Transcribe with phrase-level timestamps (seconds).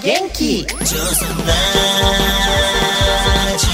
[0.00, 1.54] 元気ジョスラ
[3.58, 3.66] ジ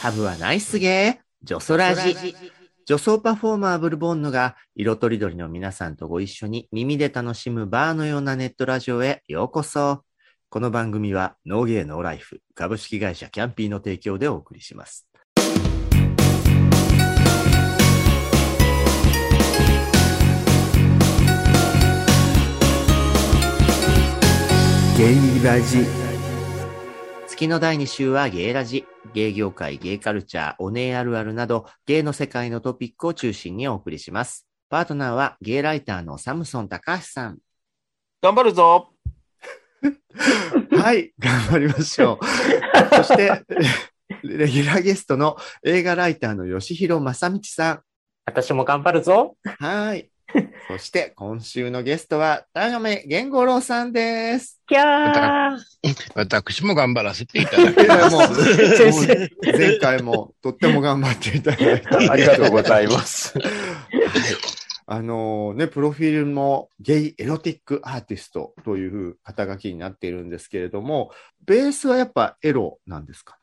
[0.00, 2.14] ハブはナイスゲー、ジョソラジ。
[2.90, 10.02] 女装パフォーマーブルボンヌが色とりどりの皆さんとご一緒に耳で楽しむバーのようなネットラジオへようこそ。
[10.48, 15.06] この番組はノーゲーノーライフ株式会社キャンピーの提供でお送りします。
[24.98, 26.09] ゲイラジ。
[27.40, 28.84] 月の第2週はゲイラジ。
[29.14, 34.46] ゲイ業界、ゲイカルチャー、おネあるあるなど、ゲイの世界のトピックを中心にお送りします。
[34.68, 37.38] パートナーはゲイライターのサムソン高橋さん。
[38.20, 38.90] 頑張るぞ
[40.70, 42.26] はい、頑張りましょう。
[42.96, 43.42] そして、
[44.22, 47.82] レギュラーゲストの映画ライターの吉弘正道さ
[48.26, 49.64] 私も頑張るぞん。
[49.64, 50.10] はい。
[50.68, 54.60] そして、今週のゲストは、田亀源五郎さんです。
[54.68, 55.58] キャー
[56.14, 58.16] 私も頑張らせていただきます。
[58.16, 58.34] もう
[58.76, 61.88] 先生前回もとっても頑張っていただいて。
[62.10, 63.34] ありがとうございます。
[64.86, 71.12] あのね、プロフィールもゲイエロティックアーティストという肩書きになっているんですけれども、
[71.46, 73.36] ベースはやっぱエロなんですか？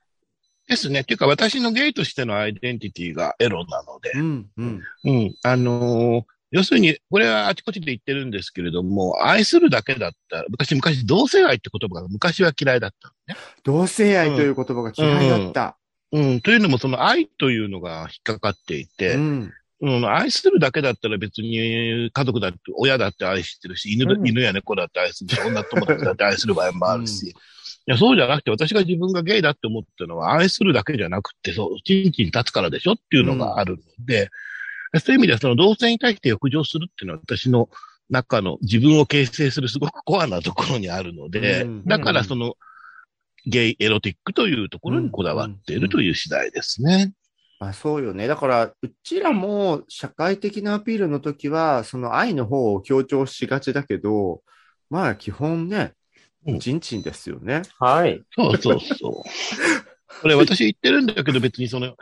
[0.68, 1.02] ですね。
[1.02, 4.82] っていうか、私のゲイとしてのアイデンティティがエロなので、うん、うん。
[5.06, 5.36] うん。
[5.44, 13.40] あのー要するに、これはあちこちで言ってるんですけれども、愛するだけだったら、昔、昔、同性愛って言葉が昔は嫌いだったのね。
[13.64, 15.78] 同性愛という言葉が嫌いだった。
[16.14, 16.42] うん。
[16.42, 19.54] というのも、その愛というのが引っかかっていて、うん。
[19.80, 27.28] うん、愛するだけだったら別に家族だって、親だって愛してるし、犬犬や猫だって愛するし、女友達だって愛する場合もあるし。
[27.28, 27.34] い
[27.86, 34.30] や、そうじゃなくて、私が自分がゲイだって思ってるのは、愛するだけじゃなくて、そう、チンチン立つからでしょっていうのがあるので、
[35.00, 37.70] そういう意味では、その同性に対して欲情するっていうのは、私の
[38.10, 42.56] 中の自分を形成するすごくコアなところにあるので、うんだからその、
[43.46, 47.14] ゲイエロティックというところにこだわっているという次第ですね。
[47.60, 48.28] まあそうよね。
[48.28, 54.42] だから、うちらも社会的なアピールの時は、その愛の方を強調しがちだけど、
[54.90, 55.94] まあ基本ね
[56.46, 57.62] う、んチンチンですよね。
[57.80, 58.22] はい。
[58.36, 59.14] そうそうそう。
[60.22, 61.96] これ私言ってるんだけど別にその、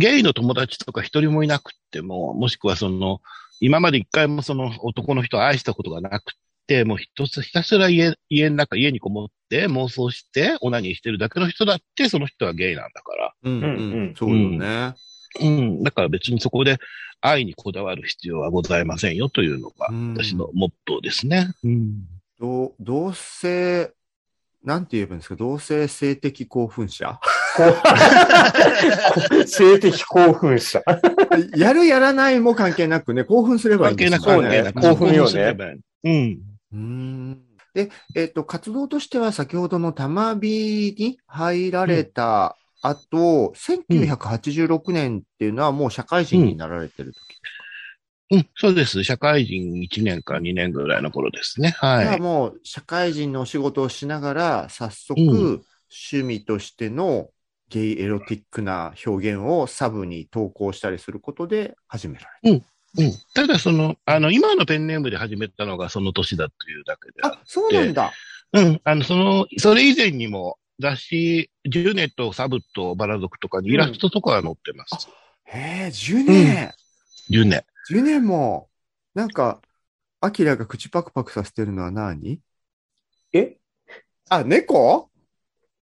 [0.00, 3.20] ゲイの友達とか一人もいなくっても、もしくはその、
[3.60, 6.32] 今まで一回もその男の人を愛したことがなく
[6.66, 13.34] て、もうひとつひたすら家、家の中、家にこもって妄想してオナニーしてるだけの人だって、その人はゲイなんだから。
[13.42, 13.68] うんうんう
[14.12, 14.94] んそうよね。
[15.40, 15.82] うん。
[15.82, 16.78] だから別にそこで
[17.20, 21.52] 愛にこだわる必要はございませんよというのがうん私のモットーですね。
[21.62, 22.08] うん。
[22.40, 23.92] 同同性、
[24.64, 25.36] なんて言えばいいんですか？
[25.36, 27.20] 同性性的興奮者？
[29.46, 30.82] 性的興奮者。
[31.56, 34.48] やるやらないも関係なくね、興奮すればいいん関ですよね。
[34.48, 36.40] 関係なく興奮よねすればいいうん。
[36.72, 37.40] うーん
[37.74, 47.18] で、えっ、と、活動としては先ほどの玉火に入られた後、1986年っていうのはもう社会人になられてる時。
[48.32, 49.02] うん、そうです。
[49.02, 51.70] 社会人1年か2年ぐらいの頃ですね。
[51.80, 52.08] じゃはい。
[52.16, 55.24] あもう社会人のお仕事をしながら、早速、う
[55.54, 57.30] ん趣味としての
[57.70, 62.64] ゲイエロティックな表現をサブに投稿したりすることで始められうん。
[63.34, 67.28] ただ、その、あの、今のペンネームで始めたのがその年だというだけでた。
[67.28, 68.12] あ、そうなんだ。
[68.52, 68.80] うん。
[68.82, 75.08] あの、その、それ以前にも雑誌、ジュネとサブとバラ族とかにイラストとかが載ってます。
[75.44, 76.74] へえ、10年。
[77.28, 77.64] ジュネ。
[77.88, 78.68] 10年も、
[79.14, 79.60] なんか、
[80.20, 82.40] アキラが口パクパクさせてるのは何？
[83.32, 83.56] え？
[84.28, 85.10] あ、猫？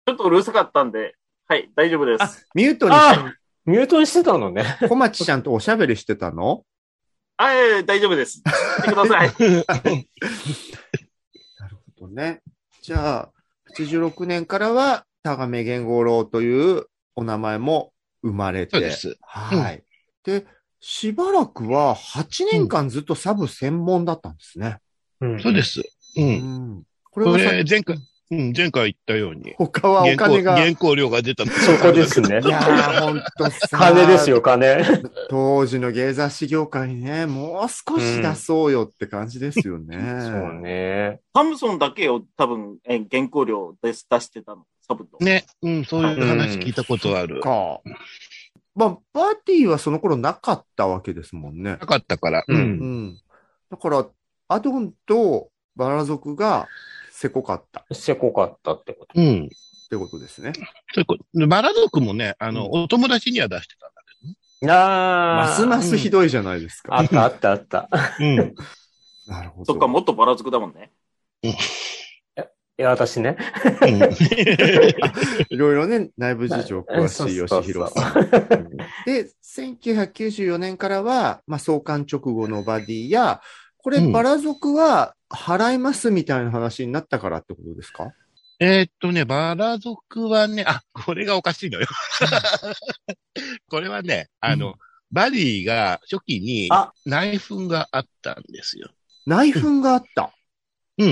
[0.07, 1.15] ちょっとうるさかったんで、
[1.47, 2.95] はい、大丈夫であす。、ミュートに
[3.67, 4.77] ミュートにしてたのね。
[4.81, 6.65] て、小町ちゃんとおしゃべりしてたの？
[7.37, 8.43] あ、えー大丈夫です。
[8.43, 8.51] て
[8.91, 9.29] ください。
[11.59, 12.43] なるほどね。
[12.83, 13.33] じゃあ、
[13.77, 16.87] 86年からは、田亀源五郎という
[17.17, 17.93] お名前も
[18.23, 18.73] 生まれて。
[18.73, 19.17] そうです。
[19.23, 19.83] はい。
[20.25, 20.47] で、
[20.81, 24.79] しばらくは8年間ずっとサブ専門だったんですね。
[25.21, 25.81] うんそうです。
[25.81, 25.85] う。
[26.21, 26.83] うんん。
[27.11, 27.97] これこは前回、
[28.35, 30.59] うん、前回言ったように、他はお原稿、金が。
[30.59, 31.53] い原稿料が出たの。
[31.53, 32.37] そこですね。
[32.37, 33.69] やー、ほんとさ。
[33.79, 34.85] 金ですよ、金。
[35.31, 39.97] 当時の芸雑誌業界にね、もう少し出そうよって感じですよね。
[40.21, 41.21] そうね。
[41.35, 45.19] サムソンだけを多分、えー原稿料で出してたの、サブと。
[45.25, 47.41] ね、うん、そういう話聞いたことある。
[47.41, 47.81] か。
[48.75, 51.79] まあ、パーティーはその頃なかったわけですもんねな。
[51.79, 52.45] かったから。
[52.49, 52.53] う。
[52.53, 53.19] うんうんん。
[53.71, 54.07] だから、
[54.49, 56.67] アドンとバラ族が
[57.25, 59.19] せこかったっせこかったってこと。
[59.19, 59.49] うん。
[59.89, 60.53] てことですね。
[61.49, 64.03] バラ族もね、あの、お友達には出してたんだ
[64.61, 66.99] けあますますひどいじゃないですか。
[66.99, 67.89] あったあったあった。
[68.19, 68.53] どね。
[69.27, 69.73] なるほど。
[69.73, 70.93] そっか、もっとバラ族だもんね。
[71.43, 71.49] い
[72.77, 73.39] や、私ね。
[73.81, 74.03] うん。
[74.03, 74.11] うん
[75.49, 78.69] いろいろね、内部事情詳しい吉弘さん。
[79.07, 83.41] で、1994年からは、まあ、創刊直後のバディや、
[83.79, 88.13] これ、うんバラ族は払いますみたいな話になったからってことですか？
[88.61, 91.87] えーっとね、バラ族はね、あ、これがおかしいのよ。
[93.69, 94.75] これはね、あの、うん
[95.13, 98.89] バディが初期にあ内紛があったんですよ。
[99.27, 100.33] 内紛があった。
[100.99, 101.09] うん。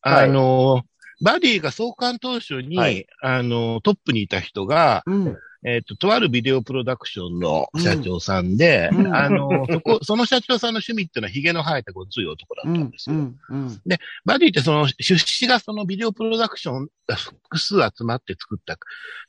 [0.00, 0.82] はいあの、
[1.22, 5.36] バディが創刊当初に、はいあの、トップにいた人が、うん。
[5.64, 13.10] えっ、と、とあるビデオプロダクションの社長さんで、うんあの、そこ、 その社長さんの趣味っていうのは髭の生えたごつい男だうんったんです。
[13.10, 13.16] よ。
[13.16, 13.38] うん。
[13.48, 13.80] うん。
[14.24, 18.78] バディってその出資がそのビデオプロダクションが複数集まって作った、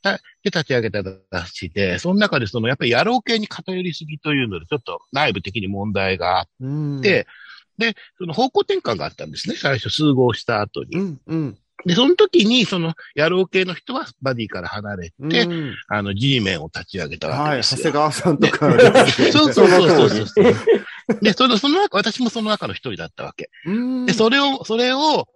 [0.03, 7.01] たで立ち上げた雑誌で、その中でそのやっぱり野郎系に偏りすぎというので、ちょっと内部的に問題があっうん。
[7.01, 7.25] て、
[7.79, 10.97] で、その方向転換があったんですね、最初、数合した後に。
[10.97, 11.21] うん。
[11.25, 11.57] うん。
[11.85, 15.29] で、その時に、その野郎系の人はバディから離れうん。
[15.29, 17.51] て、うんあの、G メンを立ち上げたわはい。
[17.51, 17.77] けですよ。
[17.77, 18.79] 長谷川さんとか。
[19.31, 20.55] そう そうそうそうそう。
[21.21, 23.49] で、その、その中、私もその中の一人だったわけ。
[23.65, 24.05] うん。
[24.05, 25.27] で、それを、それを、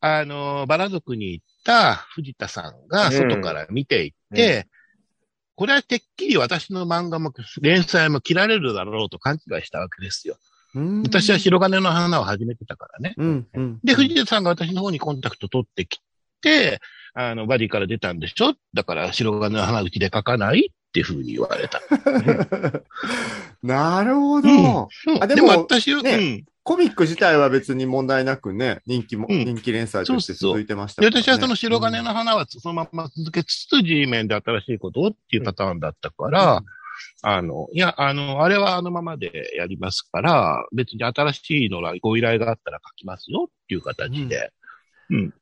[0.00, 4.68] あの、バラ族に行った藤田さんが外から見ていって、
[5.56, 10.36] これはてっきり私の漫画も連載も切られるだろうと勘違いしたわけですよ。
[10.74, 13.14] うん私は白金の花を始めてたからね。
[13.16, 13.46] うん。
[13.54, 13.80] うん。
[13.84, 16.00] で、藤田さんが私の方にコンタクト取ってき
[16.40, 16.80] て、
[17.14, 18.54] あの、バディから出たんでしょ？
[18.74, 21.80] だから白金の花うちで書かないっていうふうに言われた。
[23.62, 24.48] なるほど。
[24.48, 26.44] うんであでもも私は、ねうん。
[26.64, 31.22] コミック自体は別に問題なくね、人気も、うん人気連載として続いてましたで、から、ね。
[31.22, 36.62] 私はその白金の花はそのまま続けつつ G 面で新しいことをっていうパターンだったから、
[37.22, 44.52] あの、いや、あの、あれはあのままでやりますから、別に新しいのがご依頼があったら書きますよっていう形で。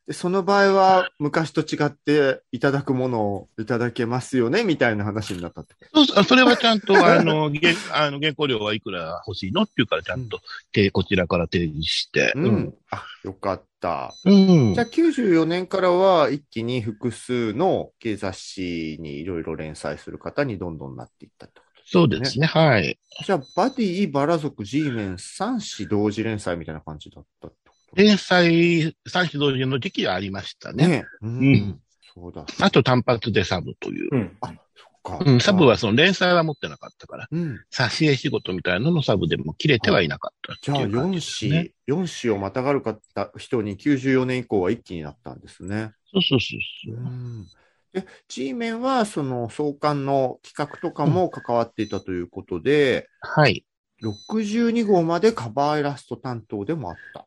[0.06, 9.62] でその場合は、昔と違っていただくものをいただけますよね、みたいな話になったってこそうそれはちゃんと、 あの、原あの原稿料はいくら欲しいの？
[9.62, 10.40] っていうからちゃんと、
[10.72, 12.32] てこちらから提示して。
[12.32, 12.40] と。
[12.40, 12.74] うん。
[12.90, 14.14] あ、よかった。
[14.24, 21.90] うんじゃあ94年からは一気に複数の経雑誌にいろいろ連載する方にどんどんなっていったってことですね。
[21.90, 22.98] そうですね、はい。
[23.24, 27.48] じゃあ、バディ、バラ族、G メン、3誌同時連載みたいな感じだった
[27.94, 30.88] 連載、三種同時の時期はありましたね。
[30.88, 31.04] ね。
[31.20, 31.80] ううんん。
[32.14, 32.44] そうだ。
[32.60, 34.08] あと単発でサブという。
[34.12, 34.36] うん。
[34.40, 35.24] あ、そっか。
[35.24, 37.60] うん、サブはその連載は持ってなかったから、うん。
[37.70, 41.62] 挿絵仕事みたいなののサブでも切れてはいなかったってじゃあ、いう感じ4ですね。
[41.64, 45.92] 誌、四誌をまたがるかった人に94年以降は一気になったんですね。
[46.12, 47.04] そうそうそうそう。
[47.04, 47.46] ん。
[47.92, 53.64] で、G メンは、その、創刊の企画とかも関わっていたということで、はい。
[54.02, 57.26] 62号までカバーイラスト担当でもあった。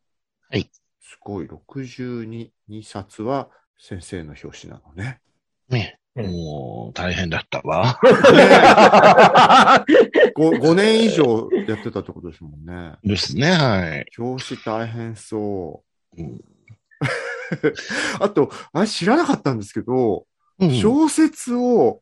[0.55, 0.69] はい。
[1.01, 2.49] すごい、62
[2.81, 5.19] 冊は先生の表紙なのね。
[5.67, 5.99] ね。
[6.15, 7.99] うんもう、大変だったわ。
[10.37, 12.93] 5, 5年以上やってたってことですもんね。
[13.03, 14.05] ですね、はい。
[14.17, 15.83] 表紙大変そ
[16.17, 16.21] う。
[16.21, 16.39] うん
[18.21, 20.25] あと、あれ知らなかったんですけど、
[20.59, 22.01] うん小説を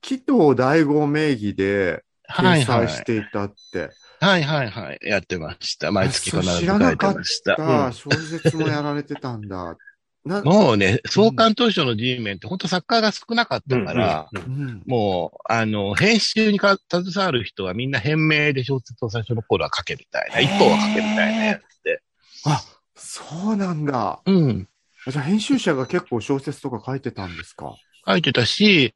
[0.00, 2.88] 紀藤大吾名義で掲載。
[2.88, 3.78] していたって。
[3.78, 4.98] はいはいはい。
[5.02, 5.90] やってました。
[5.90, 7.56] 毎月必ずそう知ら書てないかっました。
[7.56, 9.76] た小説もやられてたんだ。
[10.24, 22.00] もうね、創刊当初の G メンって本当作家が少なかったから、うんもう、あの、編集にか携わる人はみんな変名で小説を最初の頃は書けみたいな、一本は書けみたいなやつで。
[22.44, 22.62] あ、
[22.94, 24.20] そうなんだ。
[24.24, 24.68] うん。
[25.04, 27.74] あじゃあ編集者が結構小説とか書いてたんですか？
[28.06, 28.94] 書いてたし、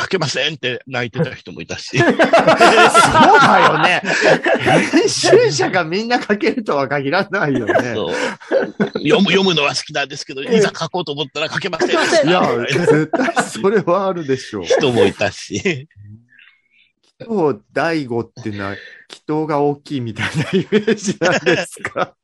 [0.00, 1.98] 書けませんって泣いてた人もいたし。
[1.98, 2.16] そうだ
[3.60, 4.02] よね。
[4.90, 7.74] 編集者がみんな書けるとは限らないよね。
[7.74, 11.90] 読む、読むのは好きなんですけど、いざ書こうと思ったら書けません。
[12.28, 14.64] いや、絶対それはあるでしょう。
[14.64, 15.88] 人もいたし。
[17.24, 18.80] 今日、大悟っていうのは、祈
[19.26, 22.14] 祷が大きいみたいなイメージなんですか？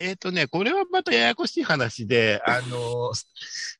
[0.00, 3.12] えっ、とね、これはまたややこしい話で、あの、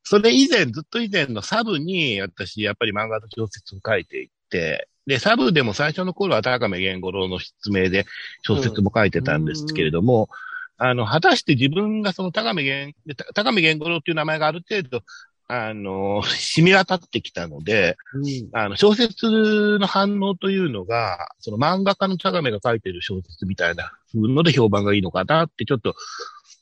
[0.03, 8.05] それ以前、ずっと以前のサブに、私、やっぱり漫画と小説を書いていって、で、サブでも最初の頃は高見源五郎の筆名で
[8.43, 10.29] 小説も書いてたんですけれども、
[10.77, 12.95] あの、果たして自分がその高見源、
[13.35, 15.03] 高見源五郎っていう名前がある程度、
[15.49, 16.23] あの、
[16.55, 25.95] 染み渡ってきたので、うんあの、小説の反応というのが、その漫画家の茶亀が書いてる小説みたいな風ので評判がいいのかなって、ちょっと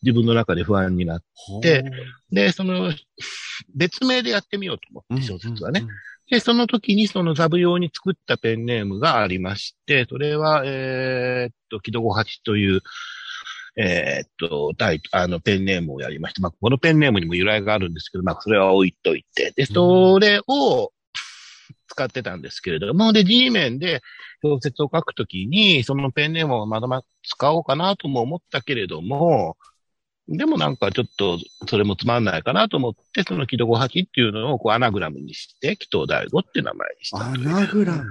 [0.02, 1.22] 自分の中で不安になっ
[1.62, 1.84] て、
[2.30, 2.92] で、その、
[3.74, 5.84] 別名でやってみようと思って、小説はね。。
[6.30, 12.82] で、その時にそのザブ用に作ったペンネームがありまして、それは、えーっと、木戸五八という、
[13.76, 20.92] えーっと、タイあの、ペンネームをやりまして、まあ、このペンネームにも由来があるんですけど、まあ、それは置いといて、で、それを
[21.88, 24.02] 使ってたんですけれども、で、G 面で
[24.42, 29.56] 小説を書くときに、そのペンネームをまだまだ使おうかなとも思ったけれども、
[30.28, 37.30] でもなんかちょっと、それもつまんないかなと思って、その木戸五八っていうのをこうアナグラムにして、紀藤大吾って名前にしたア。
[37.32, 38.04] ナグラム。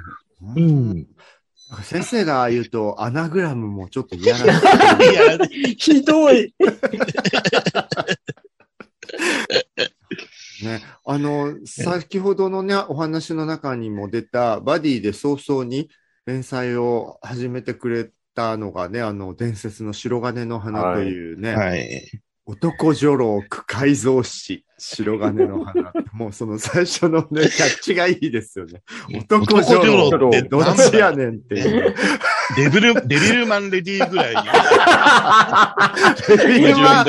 [0.55, 0.59] う。
[0.59, 1.07] ん。
[1.83, 5.37] 先生が言うと、アナグラムもちょっと嫌なんいや、
[5.77, 6.53] ひどい。
[10.63, 10.81] ね。
[11.05, 15.89] あの、先ほどのね、お話の中にも出た、バディで早々に
[16.25, 22.21] 連載を始めてくれたのがね、あの、伝説の白金の花というね、はい。
[22.47, 25.91] 男女郎区改造士、白金の花。
[26.13, 28.83] もうその最初のね、キャッチがいいですよね。
[29.27, 31.95] 男女郎ってどっちやねんっていう。
[32.55, 34.41] デビル、デビルマンレディーぐらいに。
[36.37, 37.05] デビルマン、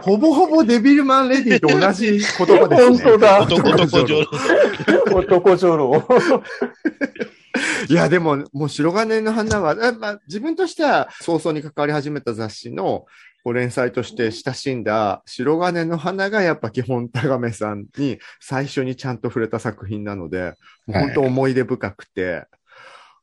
[0.00, 2.88] ほぼほぼデビルマンレディと同じ言葉ですね。
[2.88, 5.24] 本当だ男、男女郎。
[5.26, 6.08] 男女郎。
[7.88, 13.06] いや、でも、もう白金の花は、あまあ、自分としては早々に関わり始めた雑誌の
[13.44, 20.54] こう連載として親しんだ白金の花がやっぱ基本高亀さんに最初にちゃんと触れた作品なので、
[20.86, 22.44] 本当思い出深くて、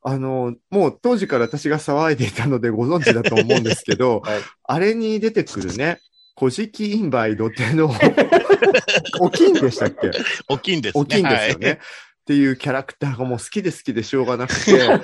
[0.07, 4.41] あの、もう当時から私が騒いでいたのでご存知だと思うんですけど、 はい。
[4.63, 5.99] あれに出てくるね、
[6.37, 7.89] 古事記インバイ土手の、
[9.19, 10.11] お金でしたっけ？
[10.47, 11.01] 大きいんですね。
[11.01, 11.71] 大きいんですよね。
[11.71, 11.77] っ
[12.25, 12.45] てい。
[12.45, 14.99] うキャラクターがもう好きで好きでしょうがなくて、あ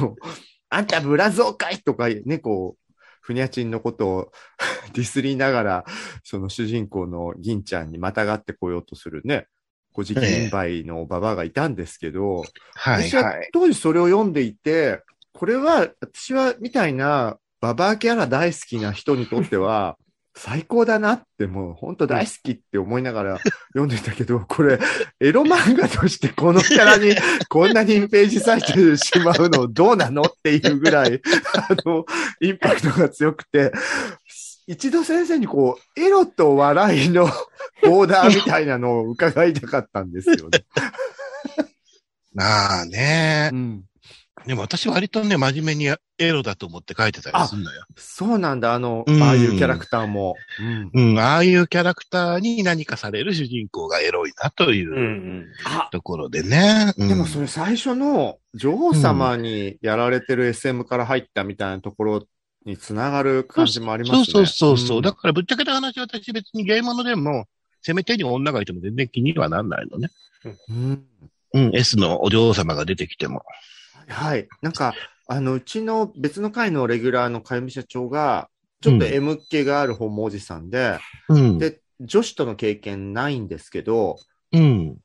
[0.00, 0.14] の、
[0.68, 2.85] あんたブラゾーかいとかね、こう、
[3.26, 4.32] ふにゃちんのことを
[4.94, 5.84] ディスりながら、
[6.22, 9.48] その主人公の銀ちゃんにまたがってこようとするね、
[9.92, 12.44] 古事記インバイのババアがいたんですけど、
[12.76, 13.10] はい。
[13.10, 13.50] 私ははい。
[13.52, 15.02] 当時それを読んでいて、
[15.32, 19.98] これは私はみたいなババアキャラ大好きな人にとっては、
[20.38, 23.38] 最高だなってもう本当大好きって思いながら
[23.68, 24.78] 読んでたけど、これ
[25.18, 27.14] エロ漫画としてこのキャラに
[27.48, 31.22] こんなにページ割いてしまうのどうなのっていうぐらい、
[31.54, 32.04] あの、
[32.40, 33.72] インパクトが強くて、
[34.66, 37.26] 一度先生にこう、エロと笑いの
[37.82, 40.64] ボーダーみたいなのを伺いたかったんですよね。
[42.34, 43.56] な あねう。
[43.56, 43.84] ん
[44.44, 45.86] でも私割とね、真面目に
[46.18, 47.84] エロだと思って書いてたりするのよ。
[47.96, 50.36] そうなんだ、あの、うんああいうキャラクターも。
[50.60, 56.92] うんうん、ああいうキャラクターに何かされる主人公がエロいなといううんあ、ところでね。
[56.96, 62.22] うんでもそれ最初の女王様にやられてる SM から入ったみたいなところ
[62.64, 64.24] につながる感じもありますね。
[64.26, 64.98] そうそうそうそう。
[65.00, 67.46] んだからぶっちゃけた話、私別にゲームのでも、
[67.82, 70.10] せめてに女がいても全然気にはなんないのね。
[70.68, 71.04] うん
[71.54, 73.42] うん、S のお嬢様が出てきても。
[74.08, 74.48] はい。
[74.62, 74.94] なんか、
[75.28, 78.48] あの、うちの別の会のレギュラーのかゆみ社長が、
[78.80, 80.98] ちょっと M っ気がある本もおじさんで、
[81.28, 81.58] うん。
[81.58, 84.16] で、女子との経験ないんですけど、
[84.52, 84.96] うん。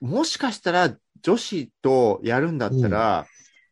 [0.00, 3.26] もしかしたら女子とやるんだったら、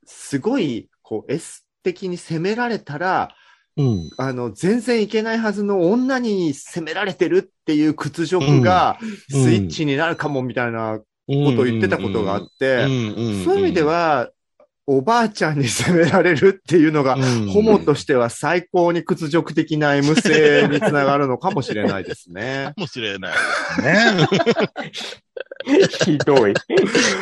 [0.04, 3.34] すごい、こう、S 的に攻められたら、
[3.76, 4.10] うん。
[4.16, 12.86] あの、全然いけないはずの女に攻められてるっていう屈辱がスうんイッチになるかもみたいなことを言ってたことがあって、
[13.44, 14.30] そういう意味では、
[14.88, 22.72] おばあちゃんに責められるっていうのが、うん、ホモとしては最高に屈辱的な M 性につながるのかもしれないですね。
[22.76, 23.38] かもしれないで
[23.74, 24.70] す ね。
[26.04, 26.54] ひどい。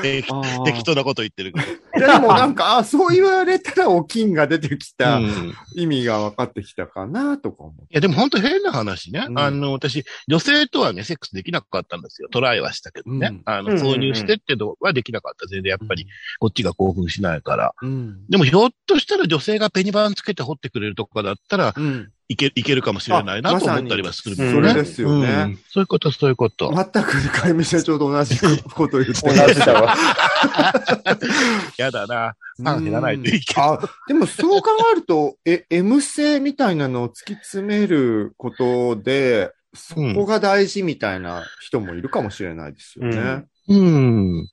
[0.03, 1.53] 適当なこと言ってる。
[1.97, 7.83] いやでもなんか、あそう言われたらお金が出てきたうん意味が分かってきたかなとか思う。
[7.83, 9.27] いや、でも本当変な話ね。
[9.29, 12.29] うんあの、私、女性とはね、セックスできなかったんですよ。
[12.31, 13.29] トライはしたけどね。
[13.29, 15.47] うんあの、挿入してってのはできなかった。
[15.47, 16.07] 全然やっぱり、
[16.39, 17.75] こっちが興奮しないから。
[17.81, 18.27] うん。
[18.29, 22.11] でもひょっとしたら女性がペニバンつけて掘ってくれるとかだったら、うん。
[22.29, 26.73] いけ、いけるかもしれないなあと思ったりはするんまさにそれですよねうんそういうこと、そういうこと。
[26.73, 28.39] 全くかゆみ社長と同じ
[28.75, 29.95] ことを言って同じだわ。
[31.77, 32.35] やだな。
[32.63, 33.63] パン減らないといいけど。
[33.63, 43.45] あ、でもそう考えると、え、M 性みたいなのを突き詰めることで、そこが大事みたいな人もいるかもしれないですよね。
[43.69, 44.49] うん。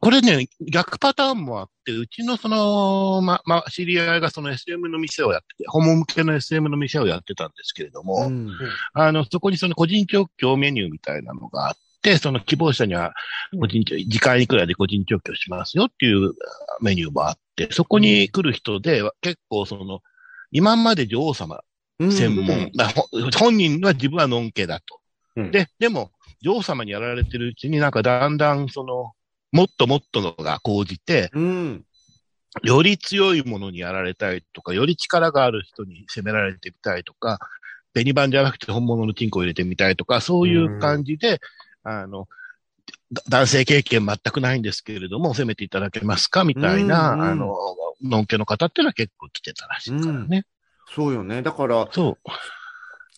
[0.00, 8.50] これね、逆パターンもあって、うちのその、ま、ま、知り合いがその SM の店をやってて、ホモ向けの SM の店をやってたんですけれども、うん。
[8.94, 13.12] あの、そこにその個人提供メニューみたいなのがあっって、その希望者には
[13.60, 16.32] 個人調、時間いくらで個人調教しますよっていう
[16.80, 20.00] メニューもあって、そこに来る人で結構その、
[20.50, 21.60] 今まで女王様
[21.98, 22.12] うん。
[22.12, 22.70] 専門、
[23.12, 23.30] うん。
[23.32, 25.00] 本人は自分はのんけだと。
[25.36, 25.50] うん。
[25.50, 26.10] で、でも、
[26.42, 29.12] 女王様にやられてるうちになんかだんだんその、
[29.52, 31.84] もっともっとのが講じて、うん。
[32.62, 37.38] より強いものにやられたいとか、より力がある人に攻められてみたいとか、
[37.94, 41.40] 紅版じゃなくて本物のチンコを入れてみたいとか、そういう感じで、
[41.84, 42.28] あの、
[43.12, 47.56] だ男性経験全くないんですけれども、攻めていただけますかみたいな、うんうんあの、
[48.02, 50.44] のんけの方っていうのは結構来てたらしいからね。
[50.94, 51.42] そうよね。
[51.42, 52.30] だから、そう。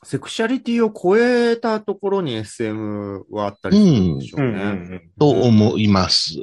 [0.05, 4.53] セクシャリティを超えたところに SM はあったりするんでしょううん。
[4.53, 4.63] ね。
[4.63, 6.35] うんと思います。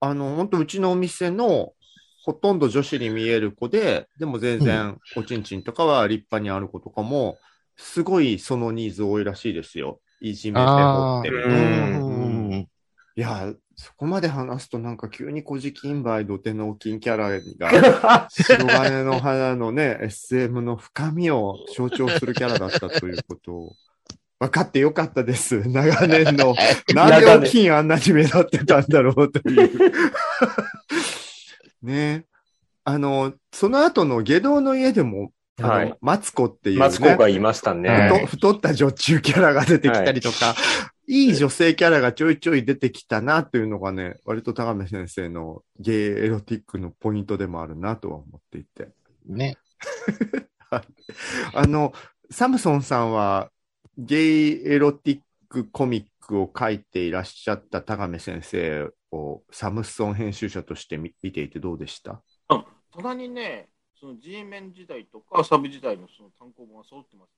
[0.00, 1.72] あの、本当うちのお店の
[2.24, 7.38] ほとんど女子に見える子で、でも全然おちんちんとかは立派にある子とかも、
[7.76, 10.00] すごいそのニーズ多いらしいですよ。
[10.20, 11.30] いじめて掘って。
[11.30, 11.46] る
[13.18, 23.72] いや、そこまで話すとなんか急に小じ金梅土手の金キャラが、 白金の花のね、SM の深みを象徴するキャラだったということを。
[24.38, 25.68] 分かってよかったです。
[25.68, 26.54] 長年の。
[26.94, 29.92] なんで大きいあんなに目立ってたんだろうという。
[31.82, 32.24] ね
[32.84, 36.80] あの、その後の下道の家でも、はいマツコっていう、ね。
[36.80, 37.88] マツコがいましたね。
[37.88, 40.54] はい太太った女中キャラが出てきたりとか、
[41.06, 45.94] い、い女性キャラがちょいちょい出てきたなというのがね、割と高見先生のゲイ
[46.26, 48.88] エロティックのポイントでもあるなとは思っていて。
[49.26, 49.56] ね。
[51.54, 51.92] あの、
[52.30, 53.50] サムソンさんは
[53.96, 62.22] ゲイエロティックコミックを書いていらっしゃった高見先生をサムソン編集者として見見ていてどうでした？
[62.48, 63.68] ただにね、
[64.00, 67.32] その G メン時代とかサブ時代のその単行本が揃ってます。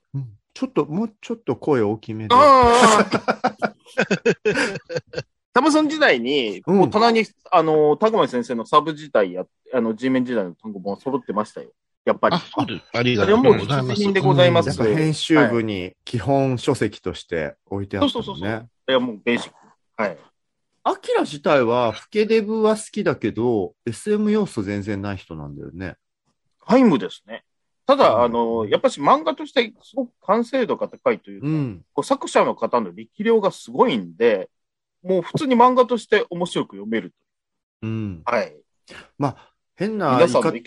[0.53, 2.35] ちょっと、もうちょっと声大きめで。
[2.35, 3.07] ああ
[5.53, 11.71] サムソン時代に、うんもう棚に、あの、高森先生のサブ時代や、あの、G メン時代の単行本が揃ってましたよ。
[12.05, 12.37] やっぱり。
[12.37, 12.85] あ、そうです。
[12.93, 14.01] ありそがとうれはもう必ございます。
[14.01, 18.69] 需品でございますやっぱ編集部に基本書籍として置いてあったそうそうそうそう。
[18.89, 19.57] いや、もうベーシック。
[19.97, 20.19] はい。
[20.83, 25.97] アキラ自体は、フケデブは好きだけど、SM 要素全然ない人なんだよね。
[26.71, 27.45] 皆無ですね。
[27.87, 31.85] たうんだ、あの、やっぱし漫画としてすごく完成度が高いというか、うん。
[31.93, 34.49] こう作者の方の力量がすごいんで、
[35.03, 37.13] もう普通に漫画として面白く読める。
[37.83, 38.23] うん。
[38.25, 38.55] はい。
[39.19, 40.63] まあ、変な言い方見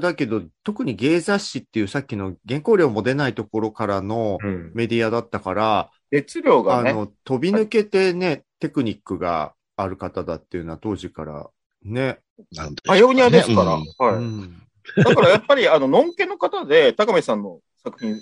[0.00, 11.50] だけど、特に芸雑誌っていうさっきの原稿料も出ないところからのうんメディアだったから、熱量がね、あの、飛び抜けてね、テクニックがある方だっていうのは当時から
[11.82, 12.20] ね。
[12.52, 13.74] なんでパイオニアですから。
[13.74, 14.63] うんうはい。
[15.00, 15.04] ん。
[15.04, 18.20] だからやっぱり、あの、のんけの方で、高見さんの作品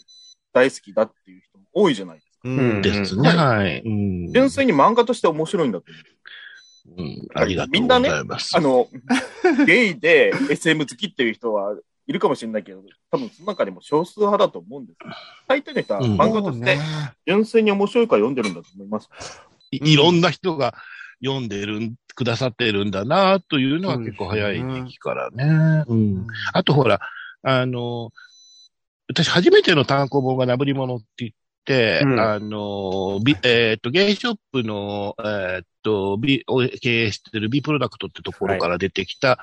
[0.53, 2.39] 大好きだっていう人も多いじゃないですか。
[2.45, 2.83] うん。
[2.83, 3.29] ですね。
[3.29, 3.83] はい。
[3.85, 4.33] うん。
[4.33, 6.05] 純粋に漫画として面白いんだと思う。
[6.99, 8.57] うんありがとうございます。
[8.57, 8.89] あの、
[9.67, 15.15] ゲイで SM 好きっていう人はいるかもしれないけど、多分その中でも少数派だと思うんですよ。
[15.47, 16.79] 大抵の人はうん漫画として
[17.27, 19.09] 純粋に面白いから読んでるんだと思います。
[19.71, 20.75] いいろんな人が
[21.25, 25.85] 読んでるん、くださってるんだな、というのは結構早い時期からね。
[25.87, 26.27] うん。
[26.53, 27.01] あとほら、
[27.43, 28.11] あの、
[29.09, 31.33] 私初めての単行本がなぶり物って言っ
[31.65, 39.39] て、うんあの、ビえーっと、ゲイショップの、えーっと、ビ、を経営してる B プロダクトってところから出てきた、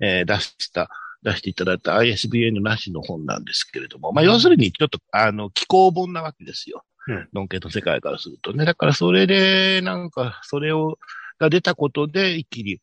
[0.00, 0.90] えー出した、
[1.22, 6.84] 出していただいた ISBN なしの本なんですけれども、まあ、要するにちょっと、あの、気候本なわけですよ。
[7.06, 8.64] うんノンケの世界からするとね。
[8.64, 10.98] だからそれで、なんか、それを、
[11.38, 12.80] が出たことで一気に、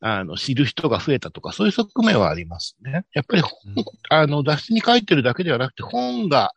[0.00, 3.04] あの、知る人が増えたとか、そういう側面はありますね。
[3.14, 3.42] やっぱり、
[4.10, 6.52] あの、雑誌に書いてるだけではなくて、本が、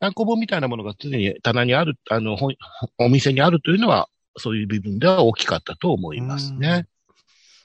[0.00, 2.54] 単行本みたいなものが常に棚にある、あの、本
[2.98, 6.86] お店にあるというのは、そういう部分では大きかったと思いますね。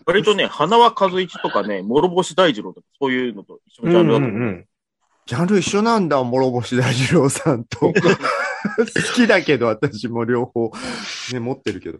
[0.05, 4.39] 割とね、花輪和一とかね、諸星大二郎とかそういうのと一緒のジャンルだと思う。
[4.39, 4.65] うん
[5.29, 7.93] ジャンル一緒なんだ、諸星大二郎さんと。
[7.93, 7.93] 好
[9.13, 10.71] きだけど、私も両方、
[11.31, 11.99] ね、持ってるけど。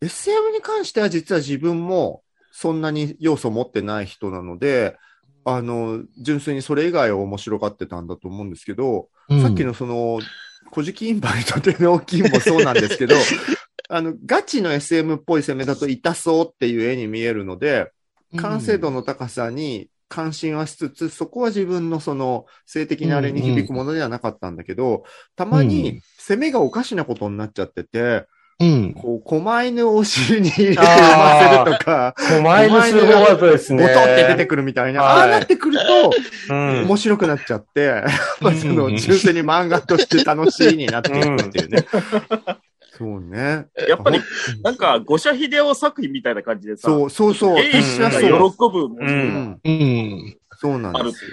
[0.00, 4.96] SM に関しては実は自分もそんなに要素持ってない人なので、
[5.44, 9.42] あの、純粋にそれ以外を面白がってたんだと思うんですけど、うん。
[9.42, 10.20] さっきのその、
[10.72, 13.14] 古事記インバイトでの大きいもそうなんですけど、
[13.88, 17.90] あの、ガチの SM っぽい攻めだと痛そうっていう絵に見えるので、
[18.36, 25.04] 完成度の高さに関心はしつつ、そこは自分のその性的なあれに響くものではなかったんだけど、
[25.36, 26.00] たまうにん。
[26.18, 28.26] 攻めがおかしなことになっちゃってて、
[28.60, 28.92] うん。
[28.94, 33.86] こう、狛犬をお尻に入れて産ませるとか、狛犬すごかったですね。
[33.86, 36.10] ボトって出てくるみたいな、はいああなってくると、
[36.50, 38.02] うん面白くなっちゃって、
[38.40, 41.86] まあ その、うん純粋に漫画として楽しいになっていくっていうね。
[42.98, 43.66] そうね。
[43.88, 44.20] やっぱり、
[44.64, 47.54] なんか、五社秀夫作品みたいな感じでさ、そう、そうそう。
[47.54, 48.50] ゲイ私はがそう。
[48.50, 49.60] 喜ぶものがうん。
[49.62, 50.36] うん。
[50.56, 51.30] そうなんですよ。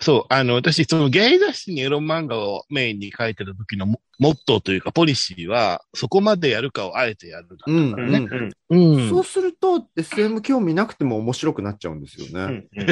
[0.00, 8.26] そう、あの、私、そのゲイ雑誌にエロ漫画をメインに書いてる時のモモットーというか、ポリシーは、そこまでやるかをあえてやるだったうん、からね。
[8.70, 8.94] うん。
[8.94, 9.08] うん。
[9.10, 12.32] そうすると、SM 興味なくても面白くなっちゃうんですよね。
[12.32, 12.86] うんうん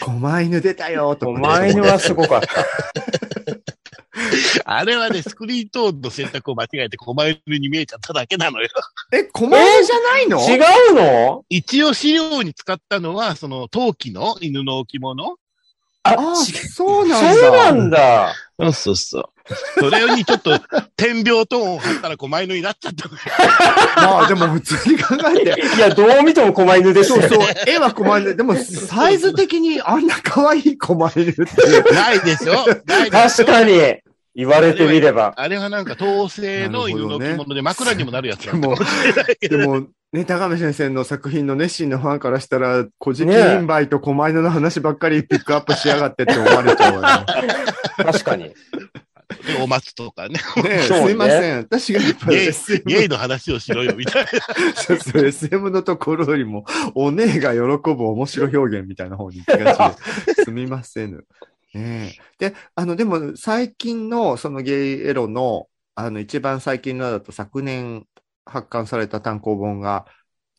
[0.00, 1.40] 狛犬出たよとかね。
[1.40, 2.48] 前にはすごかった。
[4.64, 8.68] あれはね、スクリーントーンの選択を間違えて、狛犬に見えちゃっただけなのよ。
[9.12, 10.40] え、狛犬じゃないの？
[10.40, 10.56] 違
[10.90, 11.44] うの？
[11.48, 15.36] 一応資料に使ったのは、その陶器の犬の置物
[16.04, 17.34] ああ、そうなんだ。
[17.34, 18.34] そうなんだ。
[18.60, 19.24] そうそうそう。
[19.78, 20.58] それにちょっと、
[20.96, 23.08] 点描トーンを貼ったら狛犬になっちゃった。
[24.00, 25.76] まあでも普通に考えて。
[25.76, 27.20] いや、どう見ても狛犬ですよ。
[27.22, 27.48] そうそう。
[27.66, 28.36] 絵は狛犬。
[28.36, 31.44] でもサイズ的にあんな可愛い狛犬って。
[31.92, 32.52] ないでしょ
[32.86, 33.98] ないでしょ確かに。
[34.36, 35.32] 言われてみれば。
[35.36, 38.76] あれはなんか、陶製の犬の置物で枕にもなるやつだでも。
[39.40, 47.26] でも、ね、高見先生の作品の熱心なファンからしたら、古事記インバイと狛犬の話ばっかりピックアップしやがってって思われちゃうわ
[47.98, 48.44] 確かに。
[48.44, 48.54] で
[49.60, 50.38] お松とかね。
[50.62, 50.78] ね。
[50.82, 51.58] すいません。
[51.58, 54.30] 私がやっぱりゲイ SM ゲイの話をしろよ、みたいな。
[54.78, 61.24] そう SM のところよりも、お姉が喜ぶ面白表現みたいな方に行きがちですみませぬ。
[61.74, 68.06] ねえで、あの、でも最近のそのゲイエロの、あの、一番最近のだと昨年
[68.46, 70.06] 発刊された単行本が、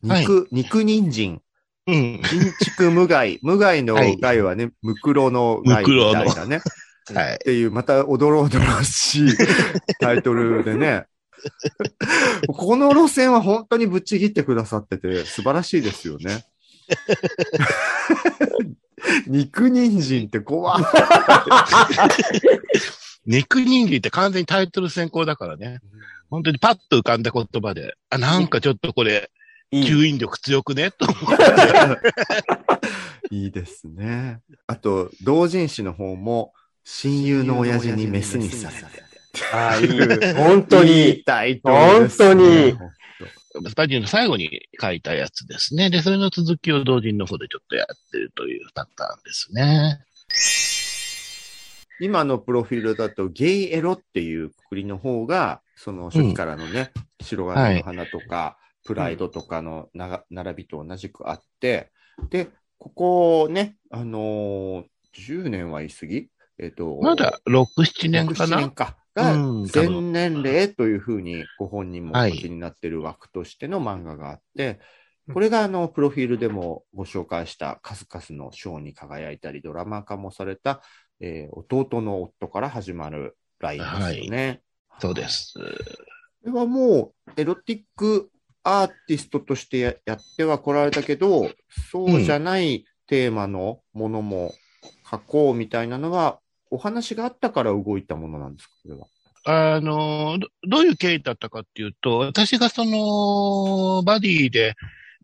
[0.01, 1.41] 肉、肉人参、
[1.87, 2.21] うん。
[2.23, 6.61] 新築無害、 無害のはい害はね、ムクロの害みたいなね。
[7.13, 7.37] はいっ。
[7.37, 9.29] ていう、またおどろおどろしい
[9.99, 11.05] タイトルでね。
[12.47, 16.43] この路線は本当にぶっちぎってくださってて素晴らしいですよね。
[19.27, 20.83] 肉人参って怖い。
[23.27, 25.81] 肉人間って完全にタイトル先行だからね。
[26.29, 29.29] 本当にパッと浮かんだ言葉で、あ、なんかちょっとこれ、
[29.71, 29.83] いい。
[29.83, 30.91] 吸引力強くね？
[30.91, 33.35] と思って。
[33.35, 34.41] いいですね。
[34.67, 38.83] あと、同人誌の方も、親友の親父にメスにされて。
[39.53, 40.33] ああ、いい。
[40.35, 41.23] 本当 いにい。
[41.23, 42.89] タイトルですね本
[43.57, 45.89] 当にスパディの最後に書いたやつですね。
[45.89, 49.99] で、それの続きを同人の方でちょっとやってるというパターンですね。
[52.01, 59.89] 今のプロフィールだと、ゲイエロっていうくくりの方が、その初期からのね、白金の花とか、プライドとかの
[60.29, 61.91] 並びと同じくあって、
[62.29, 64.83] で、ここね、あのー
[65.17, 66.27] 10年は言い過ぎ？
[66.57, 68.97] えっ、と、まだ6、7年か6 7な年か。
[69.15, 69.31] が、
[69.65, 72.31] 全分年齢というふうにご本人もおはい。
[72.31, 74.79] 書きになってる枠としての漫画があって、
[75.33, 80.81] これがあの、プロフィールでもご紹介した数々の賞に輝いたり、ドラマ化もされた、
[81.21, 84.61] えー弟の夫から始まるラインですよね。
[84.99, 85.27] そうで。
[85.29, 85.53] す。
[85.57, 85.61] こ
[86.45, 88.29] れはもう、エロティック
[88.63, 91.51] アーティストとしてややっては来られたけど、
[91.91, 94.53] そうじゃないテーマのものも
[95.09, 96.39] 書こうみたいなのは、
[96.71, 99.07] お話があったから動いたものなんですか、これは？
[99.75, 104.73] あの、どどういう経緯だったかっていうと、私がその、バディで、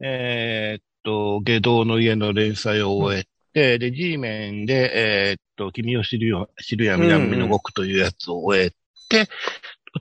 [0.03, 8.75] えーっと、下道の家の連載を終えて、で、G メンで、えーっと、君を知るよ、知るや南の極というやつを終えて、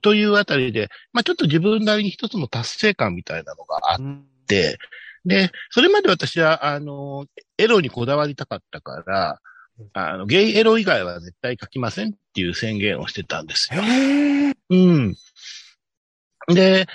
[0.02, 4.00] というあたりで、まあちょっと自分なりに一つの達成感みたいなのがあっ
[4.46, 4.78] て、
[5.24, 7.26] で、それまで私は、あの、
[7.58, 9.40] エロにこだわりたかったから、
[9.92, 13.82] あの、ゲイエロ以外は絶対書きませんっていう宣言をしてたんですよ。
[14.70, 15.16] うん。
[16.48, 16.86] で、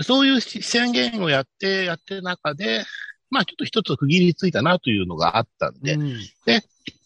[0.00, 2.84] そういうし宣言をやって、やってる中で、
[3.30, 6.18] まあちょっと一つ区切りついたなというのがあったんで、うん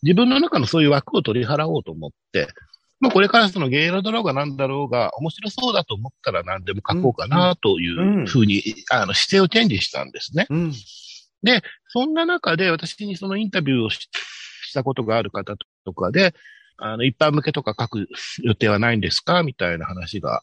[0.02, 2.48] 自分の中のそういう枠を取り払おうと思って、
[3.00, 10.46] まあこれからそのゲイロだろうが何だろうが、面白そうだと思ったら何でも書こうかなというふうに、あの姿勢をチェンジしたんですね。
[10.50, 10.72] うん。
[11.88, 14.08] そんな中で私にそのインタビューをし
[14.68, 16.34] したことがある方とかで、
[16.76, 18.06] あの、一般向けとか書く
[18.42, 19.42] 予定はないんですか？
[19.42, 20.42] みたいな話が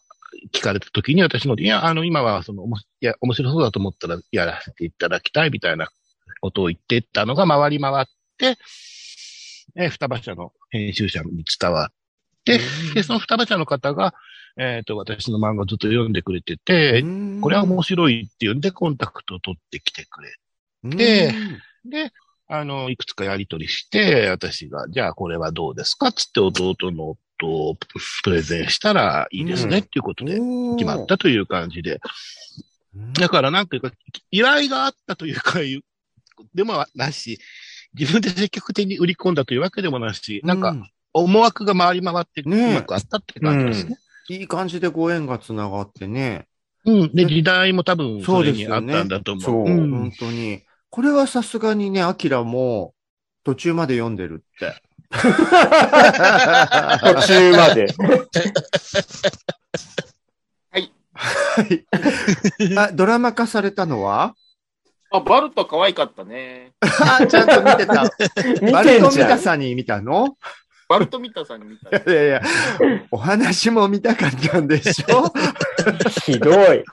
[0.54, 5.90] 聞かれた時に私の、いや、あの、今はその、いや、面白そうだと思ったらやらせていただきたいみたいな
[6.42, 8.06] ことを言ってったのが回り回っ
[8.38, 8.58] て、
[9.76, 11.90] え、双葉社の編集者に伝わっ
[12.46, 12.60] て、
[12.94, 14.14] で、その双葉社の方が、
[14.58, 17.04] えっ、と、私の漫画をずっと読んでくれてて、
[17.42, 20.34] これは面白いっていうんでコンタクトを取ってきてくれ。
[20.84, 21.34] で
[21.84, 22.12] で、
[22.48, 27.78] あの、いくつかやりとりして、私が、じゃあこれはどうですかつって弟の夫を
[28.24, 29.84] プレゼンしたらいいですね、うん。
[29.84, 32.00] っていうことで決決まったという感じで。
[33.20, 33.78] だからなんか、
[34.32, 35.60] 依頼があったというか、
[36.54, 37.40] でもなし、
[37.98, 40.76] 自分で積極的に売り込んだというわけでもなし、なんか、
[41.24, 43.98] 思惑が回り回ってうまくあったって感じですね。
[44.30, 46.48] いい感じでご縁がつながってね。
[46.86, 47.14] うん。
[47.14, 49.44] で、時代も多分、そそうれですよねにあったんだと思う。
[49.44, 50.62] そううん本当に。
[50.90, 52.94] これはさすがにね、アキラも
[53.44, 54.74] 途中まで読んでるって。
[55.12, 55.22] 途
[57.28, 57.88] 中まで。
[60.72, 60.92] はい。
[62.78, 64.36] あ、ドラマ化されたのは？
[65.12, 66.74] あ、バルト可愛かったね。
[66.82, 68.04] あ、ちゃんと見てた。
[68.62, 69.30] 見バルトミてんじゃん。
[69.30, 70.36] タさんに見たの？
[70.88, 71.90] バルトミタさんに見た。
[71.98, 72.42] いやいや、
[73.12, 75.34] お話も見たかったんでしょ？
[76.26, 76.84] ひどい。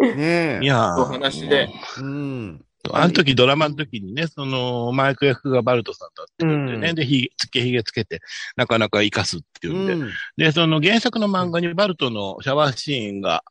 [0.00, 0.60] ねえ。
[0.62, 1.68] いやお話で。
[1.98, 2.64] うん。
[2.90, 8.20] あの時ドラマの時にね、その、マイク役がバルトさんだって言ってね、うんで、ひげ、つけひげつけて、
[8.56, 13.44] なかなか活かすっていうんで、うんで、その原作の漫画にバルトのシャワーシーンが、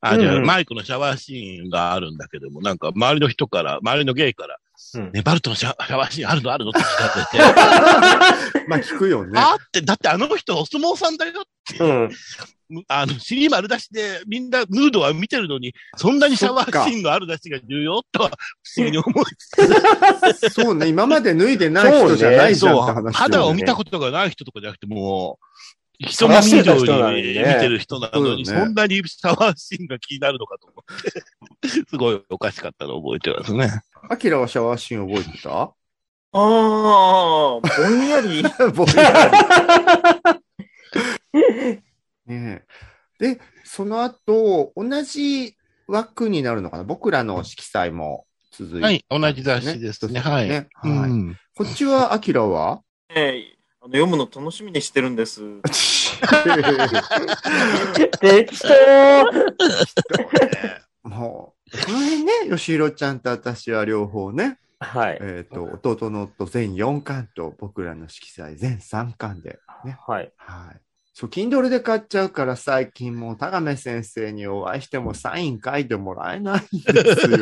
[0.00, 4.56] あ、じゃあ、うんマイクのシャワーシーンがあるんだけども、なんか周りの人から、周りのゲイから、
[4.94, 5.12] うん。
[5.12, 7.28] ね、バルトのシャシャワーシーンあるのあるのって聞か
[8.52, 9.38] れて、 まあ聞くよね。
[9.38, 12.10] あーって、だってあの人お相撲さんだよって、うん。
[12.88, 19.24] あの、尻丸出しでみんなヌードは見てるのに、そんなにシャワーシーンのある出しが重要とは不思議に思い
[20.50, 25.44] そうね、今まで脱いでない人じゃないじゃんって話よね、肌を見たことがない人とかじゃなくて、もう、
[25.98, 26.74] 一回り以上
[27.12, 33.82] に見てる人なのに、そんなにシャワーシーンが気になるのかと思って、 すごいおかしかったのを覚えてますね。
[34.08, 35.50] アキラはシャワーシーン覚えてた？
[35.52, 35.72] あ
[36.32, 38.42] あ、ぼんやり。
[38.74, 39.30] ぼんや
[41.32, 41.82] り。
[42.26, 42.64] ね
[43.20, 43.34] え。
[43.34, 46.84] で、その後、同じ枠になるのかな？
[46.84, 50.20] 僕らの色彩も続いて、はい、同じ雑誌ですね。
[50.20, 50.48] はい。
[50.48, 50.68] ね。
[50.84, 51.10] うはい。
[51.10, 51.36] ん。
[51.56, 52.82] こっちは、アキラは？
[53.14, 55.40] ええあの読むの楽しみにしてるんです。
[58.20, 59.24] 適当
[61.08, 65.18] もう、この辺ね、吉弘ちゃんと私は両方ね、はい。
[65.20, 69.98] えっ、と、弟の夫全4巻と僕らの色彩全3巻で、ね。
[70.06, 70.32] はい。
[70.36, 70.80] はい。
[71.12, 77.38] そう、Kindle で買っちゃうから最近もう田亀先生にお会いしてもサイン書いてもらえないんですよ。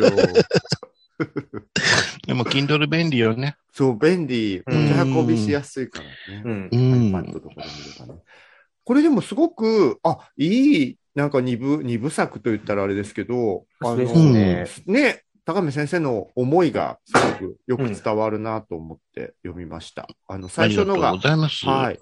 [2.27, 3.57] でも、Kindle 便利よね。
[3.73, 4.61] そう、便利。
[4.65, 6.43] うん持ち運びしやすいからね。
[6.45, 6.77] うんう。
[6.77, 7.15] ん。
[7.15, 8.21] iPad とかで見ればね。
[8.83, 14.65] これでもすごく、あ、いい、なんか二部、二部作と言ったらあれですけど、あの、ね。
[14.85, 20.07] ね、高見先生の思いがすごくよく伝わるなと思って読みました。
[20.29, 21.65] あの、最初のががとうご、ざいます。
[21.65, 21.99] はい。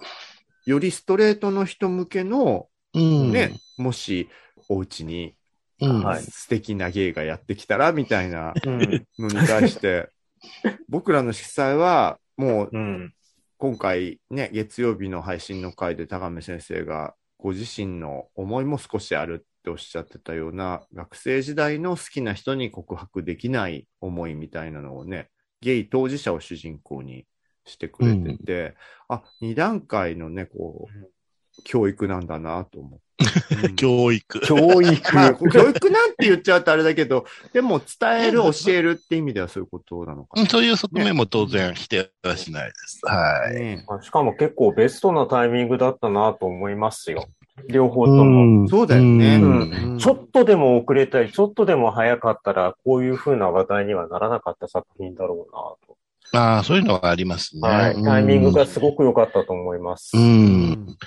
[0.68, 3.32] よりストレートの人向けの、うん。
[3.32, 4.30] ね、もし、
[4.70, 5.34] お家に
[5.82, 6.04] うん。
[6.04, 8.80] はい素敵な芸がやってきたら、みたいなうん。
[9.18, 10.10] のに対して、
[10.90, 13.14] 僕らの色彩は、もう、うん。
[13.58, 25.30] 今回ね、月曜日の配信の回で高見先生が、ご自身の思いも少しあるっておっしゃってたような、学生時代の好きな人に告白できない思いみたいなのをね、
[25.62, 27.26] ゲイ当事者を主人公に
[27.65, 28.76] してくれてて、
[29.08, 31.17] あ、二段階のね、こう、
[31.63, 33.08] 教育なんだなと思って。
[33.63, 34.39] うん教育。
[34.41, 35.15] 教育。
[35.15, 43.00] まあ、教育なんて言っちゃうとあれだけど、 でも伝える、教えるって意味ではそういうことなのかそういう側面も当然否定はしないです。
[43.04, 44.04] はい。
[44.04, 47.26] しかも結構ベストなタイミングだったなと思いますよ。
[47.70, 48.63] 両方とも。
[48.63, 57.62] んそうだよねうんうんちょっとでも遅れたり、ちょっとでも早かったら、こういう風な話題にはならなかった作品だろうなああ、そういうのはありますね。
[57.62, 57.67] と。
[57.67, 58.04] はい。
[58.04, 60.15] タイミングがすごく良かったと思います。
[60.15, 60.20] う。
[60.20, 60.26] うん
[60.72, 60.98] ん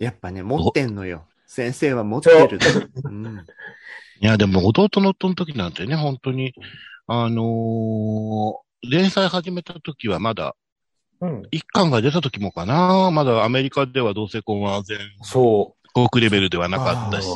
[0.00, 1.26] やっぱね、持ってんのよ。
[1.46, 2.58] 先生は持ってる
[3.04, 3.10] の。
[3.10, 3.12] う。
[3.12, 3.46] ん。
[4.22, 6.54] いや、でも弟の夫の時なんてね、本当に、
[7.06, 10.56] あのー連載始めた時はまだ、
[11.20, 11.42] うん。
[11.50, 17.28] 一巻が出た時もかな、まだアメリカでは同性婚は全そ国レベルではなかったし、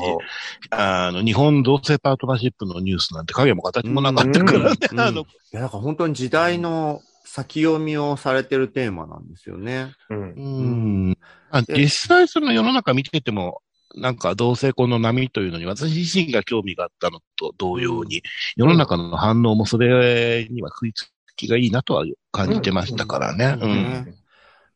[0.70, 9.92] あの、日本同性パートナーシップのニュースなんて影も形もなかったからね、 い、や、だから本当に時代の先読みをされてるテーマなんですよね。
[10.10, 10.14] う。
[10.14, 10.62] うんう。
[11.10, 11.18] ん。
[11.50, 13.62] あ実際その世の中見てても、
[13.96, 18.22] なんか同性婚の波というのに私自身が興味があったのと同様に、
[18.56, 23.56] 世の中の反応もそれには食いつきがいいなとは感じてましたからね。
[23.60, 24.04] ううんん。
[24.04, 24.04] ね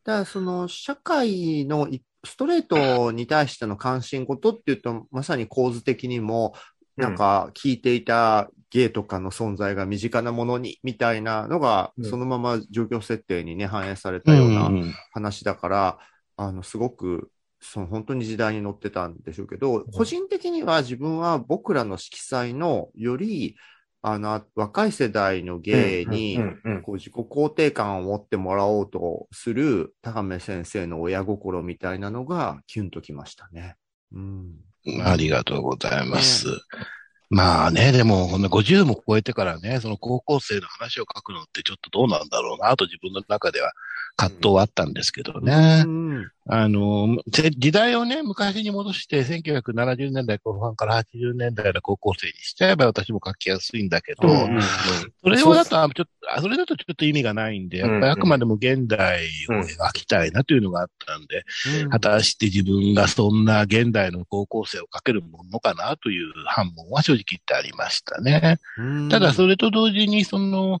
[0.03, 6.53] だからその社会のいストレートに対しての関心事っていうと、まさに構図的にも、
[6.97, 15.99] なんか聞いていた芸とかの存在が身近なものに、みたいなのが、うんそのまま状況設定にね、反映されたようなうん話だから、
[16.37, 23.57] あの、すごく、その本当に時代に乗ってたんでしょうけど、個人的には自分は僕らの色彩のより、
[24.01, 26.39] あの、若い世代の芸に、
[26.85, 33.75] こう自己肯定感を持ってもらおうとする高め先生の親心みたいなのがキュンときましたね。
[34.13, 34.55] うん。
[35.03, 36.47] ありがとうございます。
[37.29, 43.71] まあね、でも、ほんの50も超えてからね、その高校生の話を書くのってちょっとどうなんだろうなと自分の中では
[44.15, 45.89] 葛藤はあったんですけどねう。
[45.89, 46.31] ん。
[46.51, 54.61] あの、せ時代をね、昔に戻して、1970年代後半から80年代の高校生にしちゃえば私も書きやすいんだけど、うんうん
[55.21, 61.43] それをだと、あちょっと、あそれだとちょっと意味がないんで、やっぱりあくまでも現代を描きたいなというのがあったんで、
[61.83, 61.89] うん。
[61.89, 68.57] 果たして自分がそんな現代の高校生を描けるものかなという反問は正直言ってありましたね。
[68.77, 69.09] うん。
[69.09, 70.79] ただ、それと同時に、その、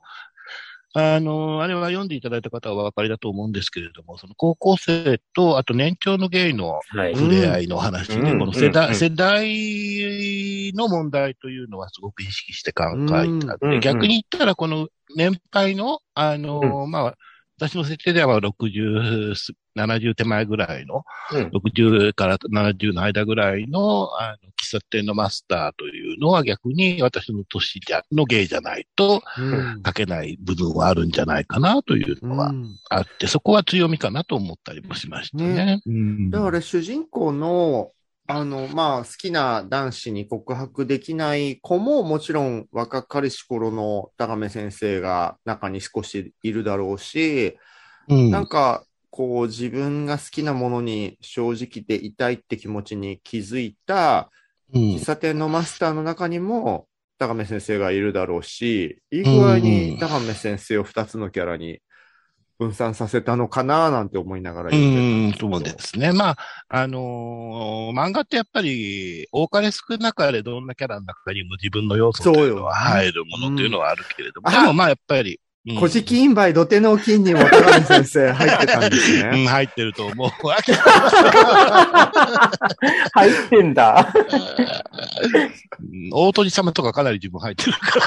[0.93, 7.15] あの、あれは読んでいただいた方はお分かりだと思うんですけれども、その高校生と、あと年長のゲイのはい。
[7.15, 8.39] 触れ合いの話で、うん。
[8.39, 8.91] この世代、うん。
[8.91, 8.95] うん。
[8.95, 12.97] 世代の問題というのはすごく意識して考え
[13.45, 13.79] た。
[13.81, 17.15] 逆に言ったら、この年配の、あの、まあ、
[17.59, 19.33] 私の設定では60、
[19.75, 21.47] 70手前ぐらいの、うん。
[21.47, 29.81] 60から70の間ぐらいの、あの、喫茶店のマスターというのは逆に私の年じゃ、のゲイじゃないとうん。
[29.85, 32.77] 書けない部分はあるんじゃないかなというのはうん。
[32.89, 35.53] あって、そこは強みかなと思ったりもしましたね。
[35.53, 35.81] ね。
[35.85, 36.29] うん。
[36.29, 37.91] だから主人公の、
[38.31, 47.57] あの、まあ、好きな男子に告白できない子も、もちろん若かりし頃の高め先生が中に少しいるだろうし、
[48.07, 48.29] うん。
[48.29, 54.29] なんか、こう、自分が好きなものに正直でいたいって気持ちに気づいた、
[54.75, 54.81] うん。
[54.97, 56.85] 喫茶店のマスターの中にも、
[57.17, 61.81] 高め先生がいるだろうし、いい具合に高め先生を二つのキャラに
[62.59, 66.11] 分散させたのかななんて思いながらう読んそうですね。
[66.11, 75.39] まあ、あのー漫画ってやっぱり、多かれ少なかれどんなキャラの中にも自分の要素というのは入るものというのはあるけれども、うんでもまあやっぱり、うん
[75.75, 79.47] 古事記インバイ土手の金にも高見先生 入ってたんですうん、ね。
[79.47, 80.29] 入ってると思う。
[83.13, 84.11] 入ってんだ。
[85.79, 87.99] うん大鳥様とかかなり自分入ってるか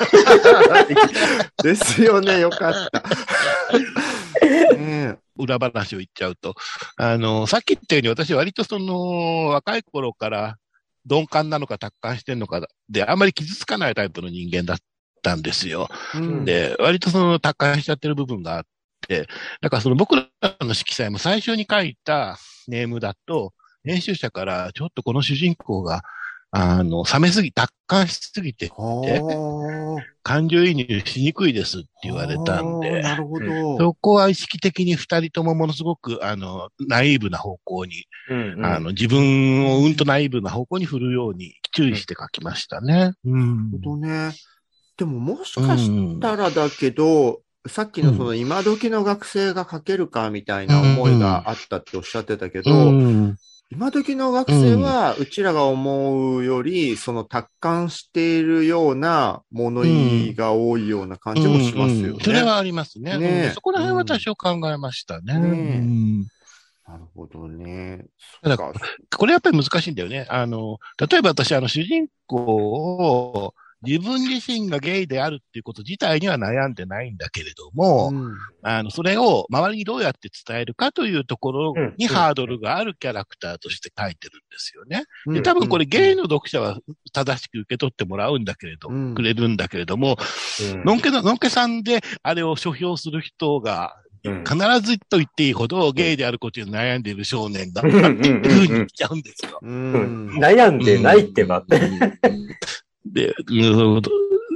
[0.72, 0.84] ら。
[1.62, 3.02] ですよね、よかった。
[4.76, 6.54] ね裏話を言っちゃうと、
[6.96, 10.56] あの、さっき言ったように私割とその、若い頃から
[11.06, 14.78] 鈍感なのか達観してんのかで、あんまり傷つかないタイプの人間だっ
[15.22, 15.88] たんですよ。
[16.14, 16.44] えうん。
[16.44, 18.64] で、割とその達観しちゃってる部分があっ
[19.08, 19.26] て、
[19.60, 20.26] だからその僕ら
[20.60, 22.38] の色彩も最初に書いた
[22.68, 23.52] ネームだと、
[23.84, 26.02] 編集者からちょっとこの主人公が、
[26.54, 33.78] あの、冷めすぎ、達観しすぎて、はあ感情移入しにくいですって言われたんで、なるほど。
[33.78, 43.14] そこは意識的に二人ともものすごく、あの、ナイーブな方向に、うんあの、自分をうんとナイーブな方向に振るように注意して書きましたね。
[43.24, 43.70] うん。
[43.70, 44.32] なるほどね。
[44.98, 53.36] でももしかしたらだけど、さっきのその今時の学生が書けるかみたいな思いがあったっておっしゃってたけど、うん
[53.72, 62.08] 今時の学生はうちらが思うより、その達観しているような物言いが多いような感じもしますよね。
[62.08, 63.16] うんうんそれはありますね。
[63.16, 65.38] ねそこら辺は多少考えましたね。
[65.38, 66.26] ね
[66.86, 68.04] なるほどね。
[68.42, 68.74] だか
[69.16, 70.26] これやっぱり難しいんだよね。
[70.28, 78.36] あの、例えば私、あの、主人公を自分自身がゲイであるっていうこと自体には悩んでないんだけれども、うん。
[78.62, 85.04] あの、それを周りにどうやって伝えるかというところにうんハードルがあるキャラクターとして書いてるんですよね。
[85.26, 85.42] で、うん。
[85.42, 86.78] 多分これゲイの読者は
[87.12, 89.14] 正しく受け取ってもらうんだけれど、うん。
[89.14, 90.16] くれるんだけれども、
[90.74, 90.84] うん。
[90.84, 98.22] のんけの、のんけさんであれを書評する人がうん必ずと言っていいほどゲイであることに悩んでいる少年だっうんうんうん。
[98.22, 99.58] ていうふうに言っちゃうんですよ。
[99.60, 100.30] うん。
[100.38, 101.80] 悩んでないってばって。
[103.06, 104.02] で、うん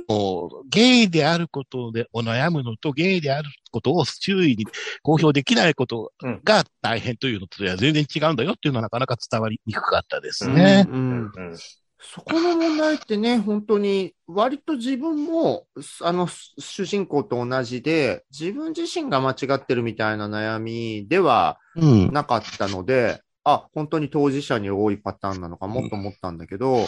[0.08, 4.64] もうゲイであることでお悩むのと、ゲイであることを周囲に
[5.02, 6.12] 公表できないこと
[6.44, 10.86] が大変というのとは全然違うんだよっていうのはなかなか伝わりにくかったですね。
[10.88, 11.56] うんうん
[11.98, 15.66] そこの問題ってね、本当に、割と自分も、
[16.02, 22.12] あの、主人公と同じで、自分自身が間違ってるみたいな悩みではうん。
[22.12, 26.86] なかったので、あ、本当に当事者に多いパターンなのかもと思ったんだけど、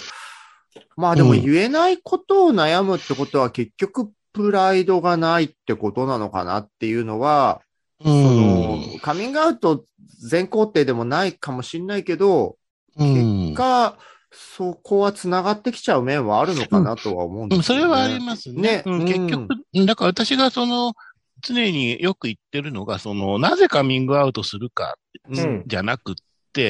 [0.96, 7.60] まあでもうん言えないことを悩むってことは結局プライドがないってことなのかなっていうのは、
[8.00, 8.98] うそのん。
[9.00, 9.84] カミングアウト
[10.20, 12.56] 全肯定でもないかもしれないけど、
[12.96, 13.98] うんが、
[14.30, 17.82] そこは繋がってきちゃう面はあるのかなとは思うんうん、ですよね。
[17.82, 18.62] それはありますね。
[18.62, 20.94] ねうん、うん結局、だから私がその、
[21.40, 24.96] 常によく言ってるのが、その、なぜカミングアウトするか
[25.28, 25.38] うん。
[25.38, 26.22] うんじゃなくって、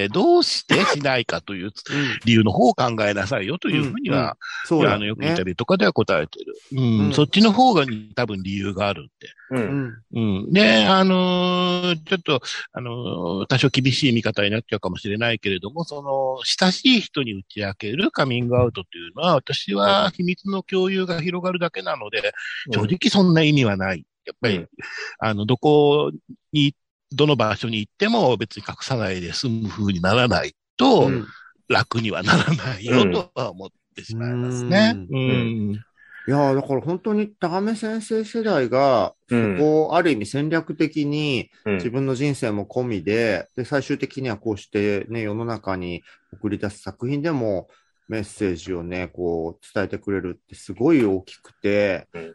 [0.09, 1.71] どうしてしないかという
[2.25, 5.45] 理由の方を考えなさいよというふうには、そうだあの、よくインタね。
[5.45, 6.55] ビューとかでは答えてる。
[6.73, 9.11] うん、うんそっちの方が多分理由があるんで。
[9.51, 9.57] う。
[9.57, 10.03] うんん。
[10.15, 10.53] うん。
[10.53, 12.41] で、あのーちょっと、
[12.73, 22.33] あのー多少厳しい見方になっちゃうかもしれないけれども、その、親しい人に打ち明けるカミングアウトというのは、私は秘密の共有が広がるだけなので、
[22.73, 24.05] 正直そんな意味はない。
[24.27, 24.69] やっぱり、うん
[25.21, 26.13] あの、どこ
[26.53, 26.79] に行っ
[27.13, 31.27] どの場所に行っても別に隠さないで済む風にならないと、うん。
[31.69, 33.13] 楽にはならないようん。
[33.13, 34.95] とは思ってしまいますね。
[35.11, 35.71] ううん。
[35.73, 35.73] ん。
[35.75, 39.59] いやーだから本当に高め先生世代が、そうん。
[39.59, 41.75] こをある意味戦略的にうん。
[41.77, 46.03] 自分の人生も込みで、で、最終的にはこうしてね、世の中に
[46.33, 47.69] 送り出す作品でも
[48.09, 52.35] メッセージをね、こう伝えてくれるってすごい大きくてうん、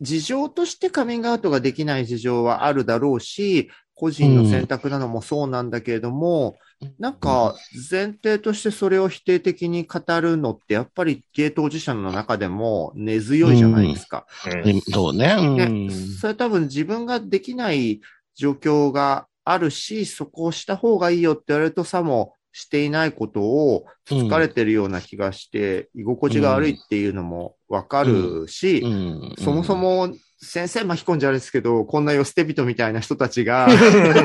[0.00, 3.70] 事情としてカミングアウトができない事情はあるだろうし、
[4.02, 6.58] 個人の選択なのもそうなんだけれども、
[6.98, 7.54] なんか
[7.88, 14.26] 前提としてそれを否定的に語るのってやっぱり芸当事者の中でも根強いじゃないですか。
[14.64, 15.36] うんそうね。
[15.38, 15.86] うん。
[15.86, 18.00] ね、それ多分自分ができない
[18.34, 29.34] 状況があるし、そこをした方がいいよって言われるとさもしていないことを疲れてるような気がして、居心地が悪いっていうのもわかるし、うん。
[29.38, 33.68] そもそ、も先生巻き込んじゃあれですけど、こんな寄捨て人みたいな人たちが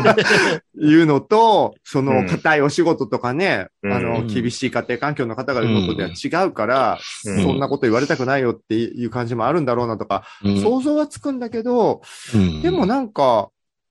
[0.76, 3.94] 言うのと、その硬いお仕事とかね、うん。
[3.94, 4.28] あの、うん。
[4.28, 7.44] 厳しい家庭環境の方が言うことでは違うから、うん。
[7.44, 10.62] そんなこと言われたくないよっていう感じもあるんだろうなとか、うん。
[10.62, 12.02] 想像はつくんだけど、
[12.34, 12.62] うん。
[12.64, 13.50] でもなんか、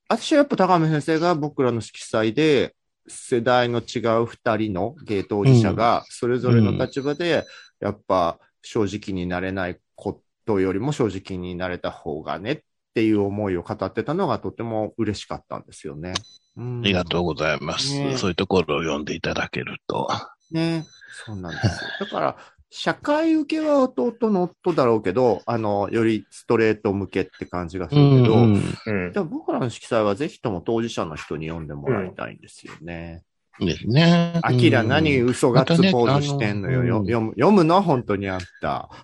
[0.09, 2.75] 私はやっぱ高見先生が僕らの色彩で、
[3.07, 7.45] 世代の違う二人の芸当事者が、それぞれの立場で、
[7.79, 12.59] やっぱ正直になれないことよりも正直になれた方がねっ
[12.95, 16.13] ていう思いを語ってたのがとても嬉しかったんですよね。
[16.57, 17.93] うんありがとうございます。
[17.93, 20.07] ねそういうところを読んでいただけると。
[20.51, 20.85] ね。
[21.25, 21.71] そうなんですよ。
[22.01, 22.37] だから、
[22.69, 33.23] 社会受けは弟の夫だろうけど、あの、よりストレート向けって感じがするけど、うんうんでも僕らの色彩はぜひとも当事者の人に読んでもらいたいんですよね。
[33.59, 34.39] ですね。
[34.43, 36.83] アキラ何うん嘘ガッツポーズしてんのよ。
[36.83, 37.81] よまたね読む読むの？
[37.81, 38.89] 本当にあった。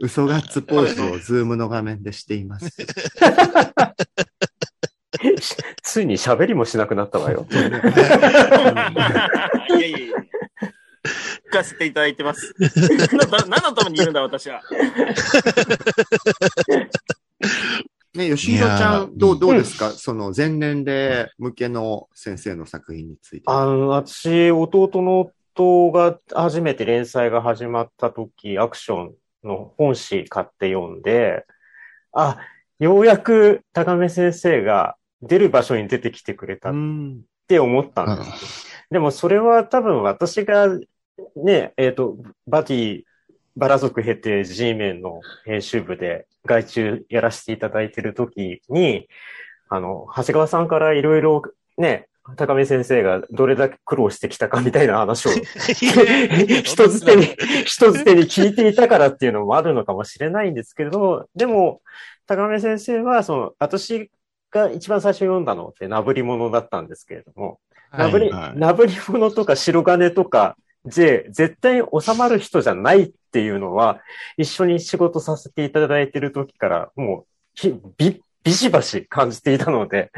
[0.00, 2.70] 嘘ガッツポーズをズームの画面でしています。
[5.82, 7.46] ついに喋りもしなくなったわよ。
[7.50, 7.68] いや
[9.78, 10.16] いやいや。
[11.48, 12.54] 聞かせていただいてます。
[12.58, 12.66] な
[13.46, 14.60] 何のためにいるんだ、私は。
[18.14, 23.44] ね、吉弘ちゃん、どう、どうですか、その前年齢向けの先生の作品について。
[23.46, 29.14] あの、私、弟の夫が初めて連載が始まった時、アクション
[29.44, 31.46] の本誌買って読んで、
[32.12, 32.38] あ、
[32.78, 37.22] ようやく高め先生が出る場所に出てきてくれたっうん。
[37.46, 38.66] て思ったんです。
[38.90, 40.68] でもそれは多分私が
[41.36, 42.16] ね、えっ、と、
[42.46, 43.02] バティ、
[43.56, 49.08] バラ族経て G メンの編集部で外注やらせていただいてる時に、
[49.68, 51.42] あの、長谷川さんからいろいろ
[51.76, 52.06] ね、
[52.36, 57.24] 高見先生がどれだけ苦労してきたかみたいな話を 人づてに、
[57.64, 61.80] 人づてに聞いていたからっていうのもあるのかもしれないんですけれど、でも、
[62.26, 64.10] 高見先生は、その、私
[64.50, 67.60] が一番最初読んだのってなぶり物だったんですけれども、
[67.92, 74.00] なぶり、なぶり物とか白金とか、J、絶対収まる人じゃないっていうのは、
[74.36, 80.10] 一緒に仕事させていただいてる時から、もう、ひび、ビシバシ感じていたので、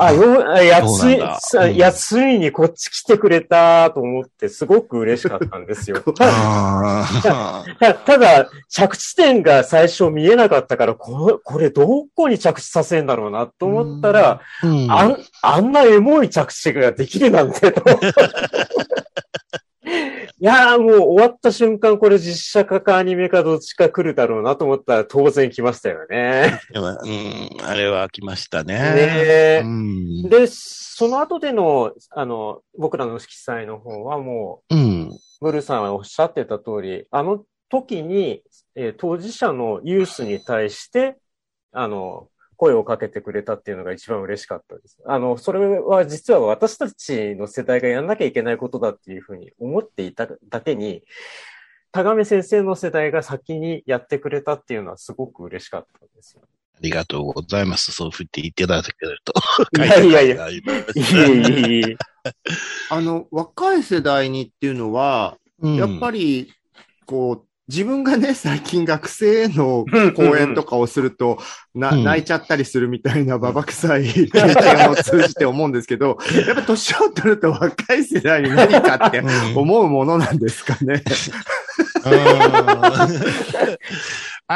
[0.00, 1.40] あ、よ、あや、ついそうなんだ、うん。
[1.40, 6.00] さいや、ついにこっち来てくれたと思って、すごく嬉しかったんですよ。
[6.16, 7.78] たあー。
[7.78, 14.90] た ただ、着地点が最初見えなかったから、これ、これどこに着地させんだろうなと思ったら、うん。
[14.90, 17.82] あん、あんなエモい着地ができるなんて、と。
[20.42, 26.58] いやーもう終わった瞬間、これ実写化かアニメかどっちか来るだろうなと思ったら当然来ましたよね。
[26.74, 28.74] うん、あれは来ましたね。
[28.74, 28.80] ね
[29.58, 30.22] えうん。
[30.28, 35.10] で、その後での、あの、僕らの色彩の方はもうん。
[35.12, 38.42] う、ブルーさんがおっしゃってた通り、あの時に、
[38.74, 41.18] えー当事者のユースに対して、
[41.70, 42.26] あの、
[42.56, 44.98] 声をかけてくれたっていうのが一番嬉しかったです。
[45.06, 51.02] あの、それは実は私たちの世代がやんなきゃいけないことだっていうふうに思っていただけに、
[51.92, 56.42] 田上先生の世代が先にやってくれたっていうのはすごく嬉しかったですよ。
[56.44, 57.92] ありがとうございます。
[57.92, 59.32] そう振って言っていただけると。
[59.76, 60.62] いやいやいや書いいい
[61.74, 61.96] えいえ。
[62.90, 66.52] あの、若い世代にっていうのは、うんやっぱり、
[67.06, 69.84] こう、自分がね、 最近学生の
[70.16, 71.38] 講演とかをすると、
[71.74, 72.04] な、うん。
[72.04, 79.56] 泣いちゃったりするみたいなババ臭い 経験を通じて思うんですけど、やっぱ年を取ると若い世代に何かってうん。
[79.56, 81.02] 思うものなんですかね。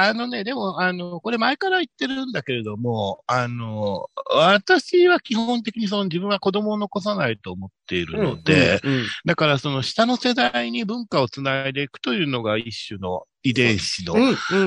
[0.05, 14.14] うんあのね、でも、あの、これ前から言ってるんだけれども、あの、私は基本的にその自分は子供を残さないと思っているので、うんだからその下の世代に文化をつないでいくというのが一種の遺伝子の、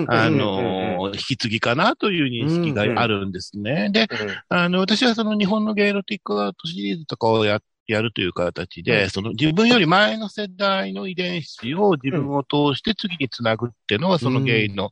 [0.07, 3.89] あうんの、引き継ぎかなという認識があるんですね。
[3.91, 4.07] で、うん
[4.49, 7.61] あの、私はその日本のゲイロティックアートシリーズとかをや
[7.93, 14.91] やるという形で、その自分より前の世代の遺伝子を自分を通して次につなぐっていうのは、そのゲイの、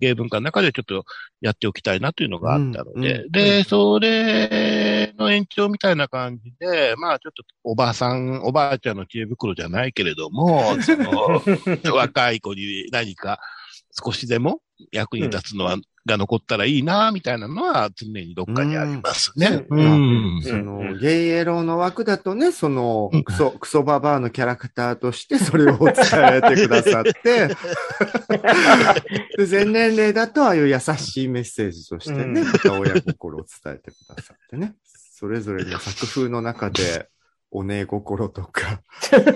[0.00, 1.04] ゲイ文化の中でちょっと
[1.40, 11.42] やっておきたいなというのがあったので、で、それの延長みたいな感じで、まあちょっとおばあさん、おばあちゃんの知恵袋じゃないけれども、その、
[11.94, 13.38] 若い子に何か
[13.92, 14.60] 少しでも
[14.92, 15.76] 役に立つのは、
[16.06, 19.66] が残ったらいいな、みたいなのは常にどっかにありますね。
[19.68, 20.38] ううん。
[20.38, 20.42] ん。
[20.42, 27.48] その、ゲイエロの枠だとね、そのうん、クソ、クソババアのキャラクターとしてそれを伝えてくださって、
[29.36, 32.50] で、全年齢だとああいう優しいメッセージとしてね、うん。
[32.50, 34.74] また親心を伝えてくださってね、
[35.20, 37.08] それぞれの作風の中で、
[37.52, 38.80] お姉心とか、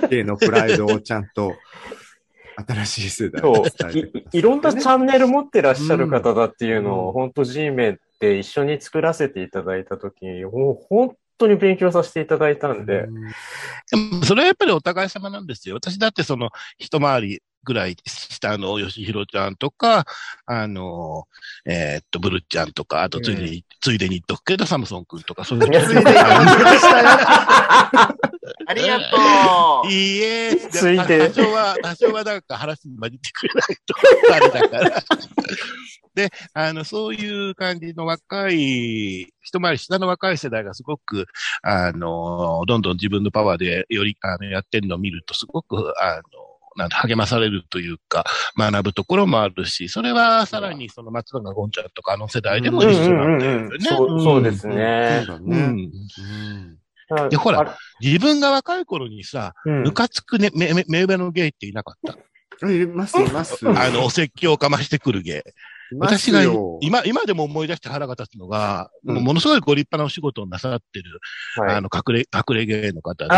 [0.09, 1.55] ゲイのプライドをちゃんと、
[2.67, 3.43] 新しい世代。
[4.33, 13.15] いいろんなチャンネル持ってらっしゃる方だっていうのうんを、本当 G メンって一緒に作らせていただいたときに、もう本当に勉強させていただいたんで、うん
[13.91, 15.77] でもそれはやっぱりお互い様なんですよ。
[15.77, 20.05] 私だってその一回りぐらい下の吉弘ちゃんとか、
[20.47, 21.25] あの、
[21.67, 27.09] えーっと、ブルちゃんとか、あとついでに、ついでに言っとくけど、サムソン君とか、そういういやついでに言いましたよ。
[28.67, 29.91] ありがとう。
[29.91, 33.95] いいえ、ついで多少は、多少はなんか話に混じってくれないと、
[34.35, 35.03] あれだから。
[36.15, 41.27] で、あの、そういう感じの若い、一回り下の若い世代がすごく、
[41.63, 46.23] あの、どんどん自分のパワーでより、あの、やってるのを見ると、すごく、あの、
[46.77, 48.25] なんだ励まされるというか、
[48.59, 54.23] 学ぶところもあるし、それはさらにその松永ゴンちゃんとかあの世代でもうん一緒うなんんだよねうんうん。
[54.23, 55.27] そうですそうね。
[55.29, 55.57] うん。
[55.57, 61.95] うんでほらあ自分が若い頃にさ、うんムカつくね、め、め、目上のゲイっていなかっ
[62.61, 62.71] た？
[62.71, 63.69] います、います。
[63.69, 65.51] あの、お説教をかましてくるゲイ。
[65.95, 66.79] います私がよ。
[66.83, 69.15] 今、今でも思い出して腹が立つのが、うん。
[69.17, 71.21] もうものすごいご立派なお仕事をなさってる、
[71.57, 71.77] はい。
[71.77, 73.37] あの、隠れ、隠れゲイの方で、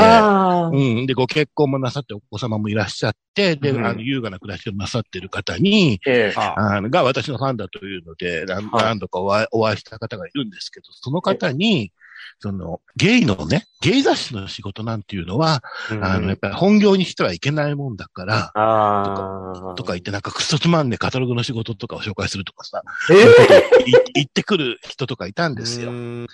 [0.76, 1.06] うん。
[1.06, 3.86] で、ご結婚もなさって、お子様もいらっしゃって、で、うん。
[3.86, 6.38] あの、優雅な暮らしをなさってる方に、ええ。
[6.38, 11.92] ああの、が私のファンだというので、何度かお会いお会いした方がいるんですけど、その方に、
[12.38, 15.62] その、ゲイのね、ゲイ雑誌の仕事なんていうのは、
[16.00, 19.74] あの、やっぱり本業にしてはいけないもんだから、ああ。
[19.74, 25.90] とか言ってなんかクソつまんねえカタログの仕事とかを紹介するとかさ、えい言ってくる人とかいたんですよ。
[25.90, 26.26] うん。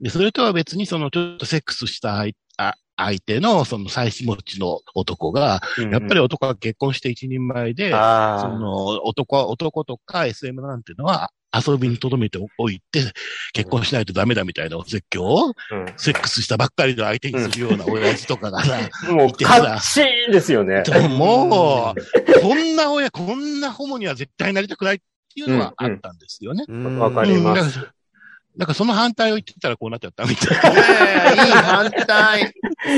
[0.00, 13.00] で、それとは別にそのちょっとセックスした相あ相手のその妻子持ちの男が、えやっぱり男が結婚して一人前で、あその男は、男とか SM なんていうのは遊びに留めておいて、
[13.52, 15.54] 結婚しないとダメだみたいなお説教を、う
[15.96, 18.78] セックスしたばっかりの相手にするような親父とかがさ、
[19.10, 20.82] んもう、カッチーンですよね。
[20.82, 26.64] でももう、こんな親、こんなホモには絶対なりたくないっていうのはあったんですよね。
[26.68, 27.86] うんわかります
[28.56, 32.52] なんかその反対を言ってたらこうなっちゃったみたいいやいやいい反対。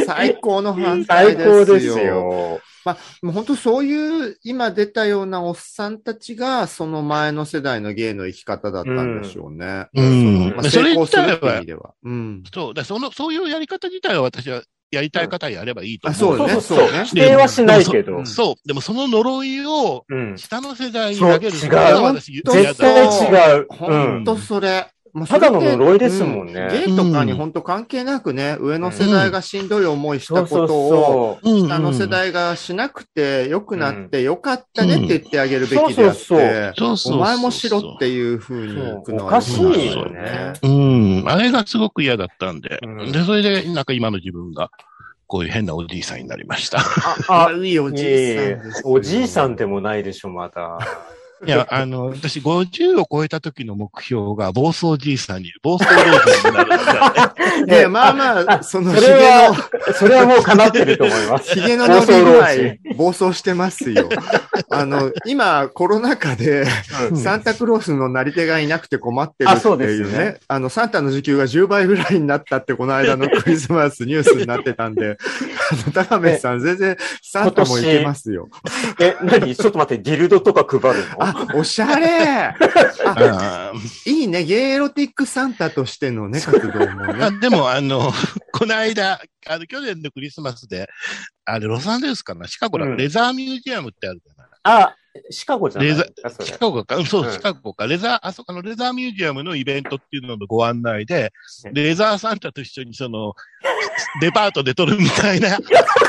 [0.05, 1.65] 最高の反対最ですよ。
[1.65, 2.61] 高ですよ。
[2.87, 9.89] まあ、もう本当そういう、今出たようなおっさんたちが、その前の世代の芸の生き方だったんでしょうね。
[9.93, 11.95] うんまあ、それ成功するっては意味では。
[12.05, 12.45] うん。
[12.55, 14.63] そう、だその、そういうやり方自体は私は
[14.93, 16.39] やりたい方はやればいいとあ、思う。
[16.39, 17.05] そうね、そうそうね。
[17.07, 18.25] 否定はしないけど。
[18.25, 18.55] そう。
[18.69, 20.39] でもその呪いをうん。
[20.39, 22.93] 下の世代に投げるそうのが私違う嫌絶だ。
[22.93, 23.67] 対違う。
[23.69, 24.87] 本当それ。
[25.17, 26.69] まあただの呪いですもんね。
[26.71, 36.75] うゲイとかに本当関係なくね、上の世代がしんどい思いしたことを、下の世代がしなくて良くなって良かったねって言ってあげるべきであって、
[37.07, 40.53] お前もしろっていうふうにくのはおかしいよね。
[40.63, 41.25] うん。
[41.27, 42.79] あれがすごく嫌だったんで。
[42.83, 43.13] うん。
[43.13, 44.71] で、それで、なんか今の自分が、
[45.27, 46.79] こういう変なおじいさんになりました。
[47.29, 48.93] あ、いいおじいさん。
[48.93, 50.79] おじいさんでもないでしょ、まだ。
[51.45, 57.35] いや、あの、私50を超えた時の目標が暴走じいさんに、暴走老人になるんだ
[57.67, 57.73] ね。
[57.77, 59.51] いや、まあまあ、そのそれは
[59.87, 61.53] の、、それはもう叶ってると思います。
[61.53, 62.49] ヒゲの伸び具合、
[62.97, 64.09] 暴走してますよ。
[64.71, 66.67] あの、今、コロナ禍で、
[67.11, 70.11] うんサンタクロースのなり手がいなくて困ってるってあそうでいうね。
[70.11, 75.19] すねあの、サンタの時給が10倍ぐらいになったって、この間のクリスマスニュースになってたんで、
[75.71, 78.49] あの、高めさん、全然、サンタもいけますよ。
[78.99, 79.55] え、何？
[79.55, 81.26] ちょっと待って、ディルドとか配るの？
[81.35, 82.09] あ、おしゃれ。
[82.49, 82.55] あ、
[83.07, 84.45] あーいいね。
[84.45, 87.25] ゲイエロティックサンタとしてのね、活動もね。
[87.25, 88.13] あでも、あの、
[88.53, 90.89] この間、あの、去年のクリスマスで、
[91.45, 92.47] あれ、ロサンゼルスかな？
[92.49, 92.97] シカゴのうん。
[92.97, 94.97] レザーミュージアムってあるじゃない、あ、
[95.31, 95.95] シカゴじゃない？
[96.41, 97.33] シカゴか、うんそうう、ん。
[97.33, 97.87] シカゴか。
[97.87, 101.33] レザー、あそこのレザーミュージアムのイベントっていうののご案内で、
[101.65, 103.35] ねレーザーサンタと一緒にその、
[104.21, 105.59] デパートで撮るみたいな、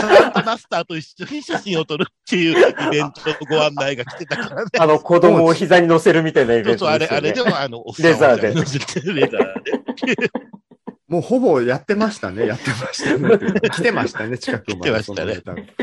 [0.00, 4.70] サンタマスターと一緒に写真を撮るっていうイベントのご案内が来てたからね。
[4.78, 7.06] あの、子供を膝に乗せるみたいなイベンそうそう、あれ。
[7.06, 9.62] あれでもあの、レザーでレザー
[10.16, 10.30] で。
[11.08, 13.70] もうほぼやってましたね、やってましたね。
[13.70, 14.80] 来てましたね、近くまで。
[14.80, 15.74] 来てましたね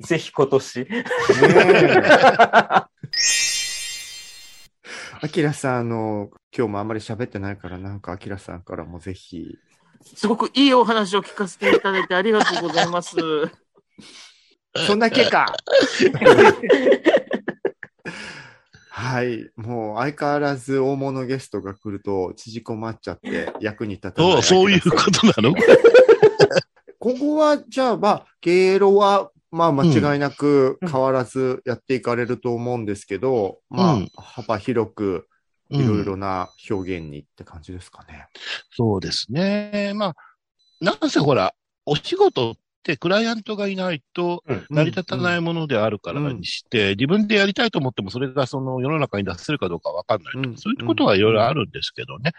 [0.00, 0.86] ぜひ今年。
[0.86, 0.92] タ
[1.54, 2.96] がねえ。
[5.20, 9.58] アキラさん、あの、今日もあんまり喋ってないから、なんかアキラさんからもぜひ。
[10.14, 13.16] すごくいいお話を聞かせていただいてありがとうございます。
[14.86, 15.54] そんだけか
[18.90, 19.50] はい。
[19.56, 24.32] もう相変わらず大物ゲストが来ると縮こまっちゃって役に立たない。
[24.32, 25.54] そう、そういうことなの？
[26.98, 35.28] 今後は、じゃあ、まあ、芸ロは、まあ、間違いなく変わらずやっていかれると思うんですけど、まあうん、幅広く、
[35.70, 38.28] いろいろな表現にって感じですかね。
[38.70, 39.92] そうですね。
[39.94, 40.14] まあ、
[40.80, 41.54] なんせほら、
[41.84, 52.32] お仕事ってクライアントがいないと成り立たないものであるからにして、自分でやりたいと思ってもそれがその世の中に出せるかどうかわかんないそういうことはいろいろあるんですけどね。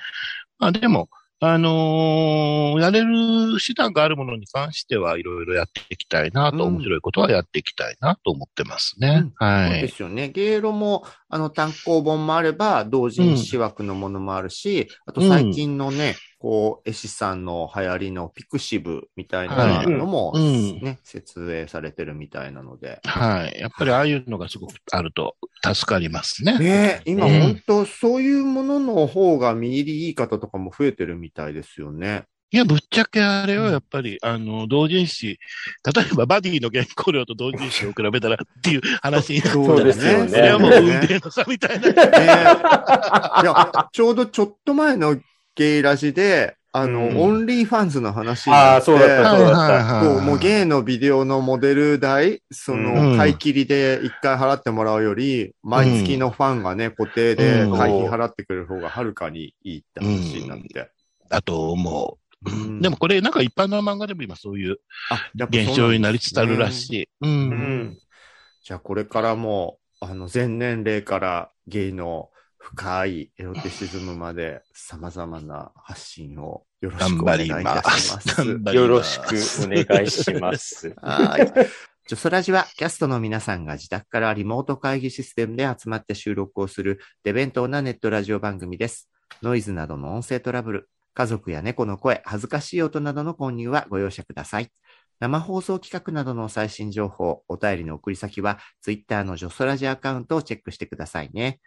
[0.57, 1.09] まあでも、
[1.39, 9.23] あのーやれる手段があるものに関してはいろいろやっていきたいなと、うん面白いことはやっていきたいなと思ってますね。
[9.39, 9.81] うんはい。
[9.81, 10.29] ですよね。
[10.29, 22.99] 芸ロも、あの、単行本もあれば、同人誌枠のものもあるし、あと最近のね、こう、絵師さんの流行りのピクシブみたいなのも、うんね、設営されてるみたいなので。
[23.03, 23.59] はい。
[23.59, 26.59] やっぱりああいうのがすごくあると助かりますね。
[26.59, 32.25] ね今うん本当そういうものの方が見入りいい方とかも増えてるみたいですよね。
[32.49, 35.37] いや、ぶっちゃけあれはやっぱり、あの、同人誌、
[35.83, 41.87] 例えばバディの原稿料と同人誌を比べたらっていう 話になったらそうですよねそれはもう運命の差みたいな。
[41.87, 45.17] ねいや、ちょうどちょっと前の
[45.57, 47.17] ゲイラジで、あの、うん。
[47.17, 50.03] OnlyFans の話になって、ああ、そうだった、そうだった。
[50.03, 53.17] そう、もうゲイのビデオのモデル代、その、うん。
[53.17, 57.77] 買い切りで一回払ってもらうより、毎月のファンがね、固定でうん。
[57.77, 60.91] 会費払ってくれる方がはるかにいいって話になって。
[61.29, 62.51] だと思う。
[62.51, 62.81] うん。
[62.81, 64.77] でもこれなんか一般の漫画でも今そういう
[65.49, 67.09] 現象になりつつあるらしい。
[68.63, 72.29] じゃあこれからも、あの、全年齢からゲイの
[72.69, 78.43] 深いエロティシズムまで様々な発信をよろしく頑お願いいたします。
[78.59, 79.23] ますよろしく
[79.63, 80.93] お願いします。
[81.01, 81.53] はい。
[82.09, 89.09] ジョソラジはキャストの皆さんが自宅からリモート会議システムで集まって収録をするデベントなネットラジオ番組です。
[89.41, 94.69] ノイズなどの音声トラブル、家族や猫の声、恥ずかしい音などの混入はご容赦ください。
[95.21, 101.61] 生放送企画などの最新情報、お便りの送り先は、ツイッターのジョソラジアカウントをチェックしてくださいね。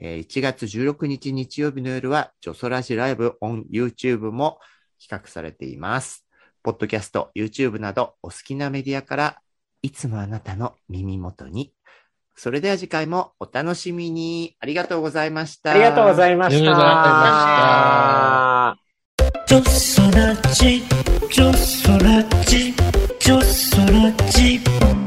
[0.00, 4.58] えー1月16日日曜日の夜は、ジョソラジライブオン YouTube も
[5.00, 6.26] 企画されています。
[6.62, 9.40] ポッドキャスト、YouTube などお好きなメディアから
[9.82, 11.72] いつもあなたの耳元に。
[12.34, 14.56] それでは次回もお楽しみに。
[14.60, 15.70] ありがとうございました。
[15.70, 18.86] ありがとうございましありがとうございまた。
[19.48, 22.74] ジョソラジ、
[23.22, 25.05] ジョソラジ。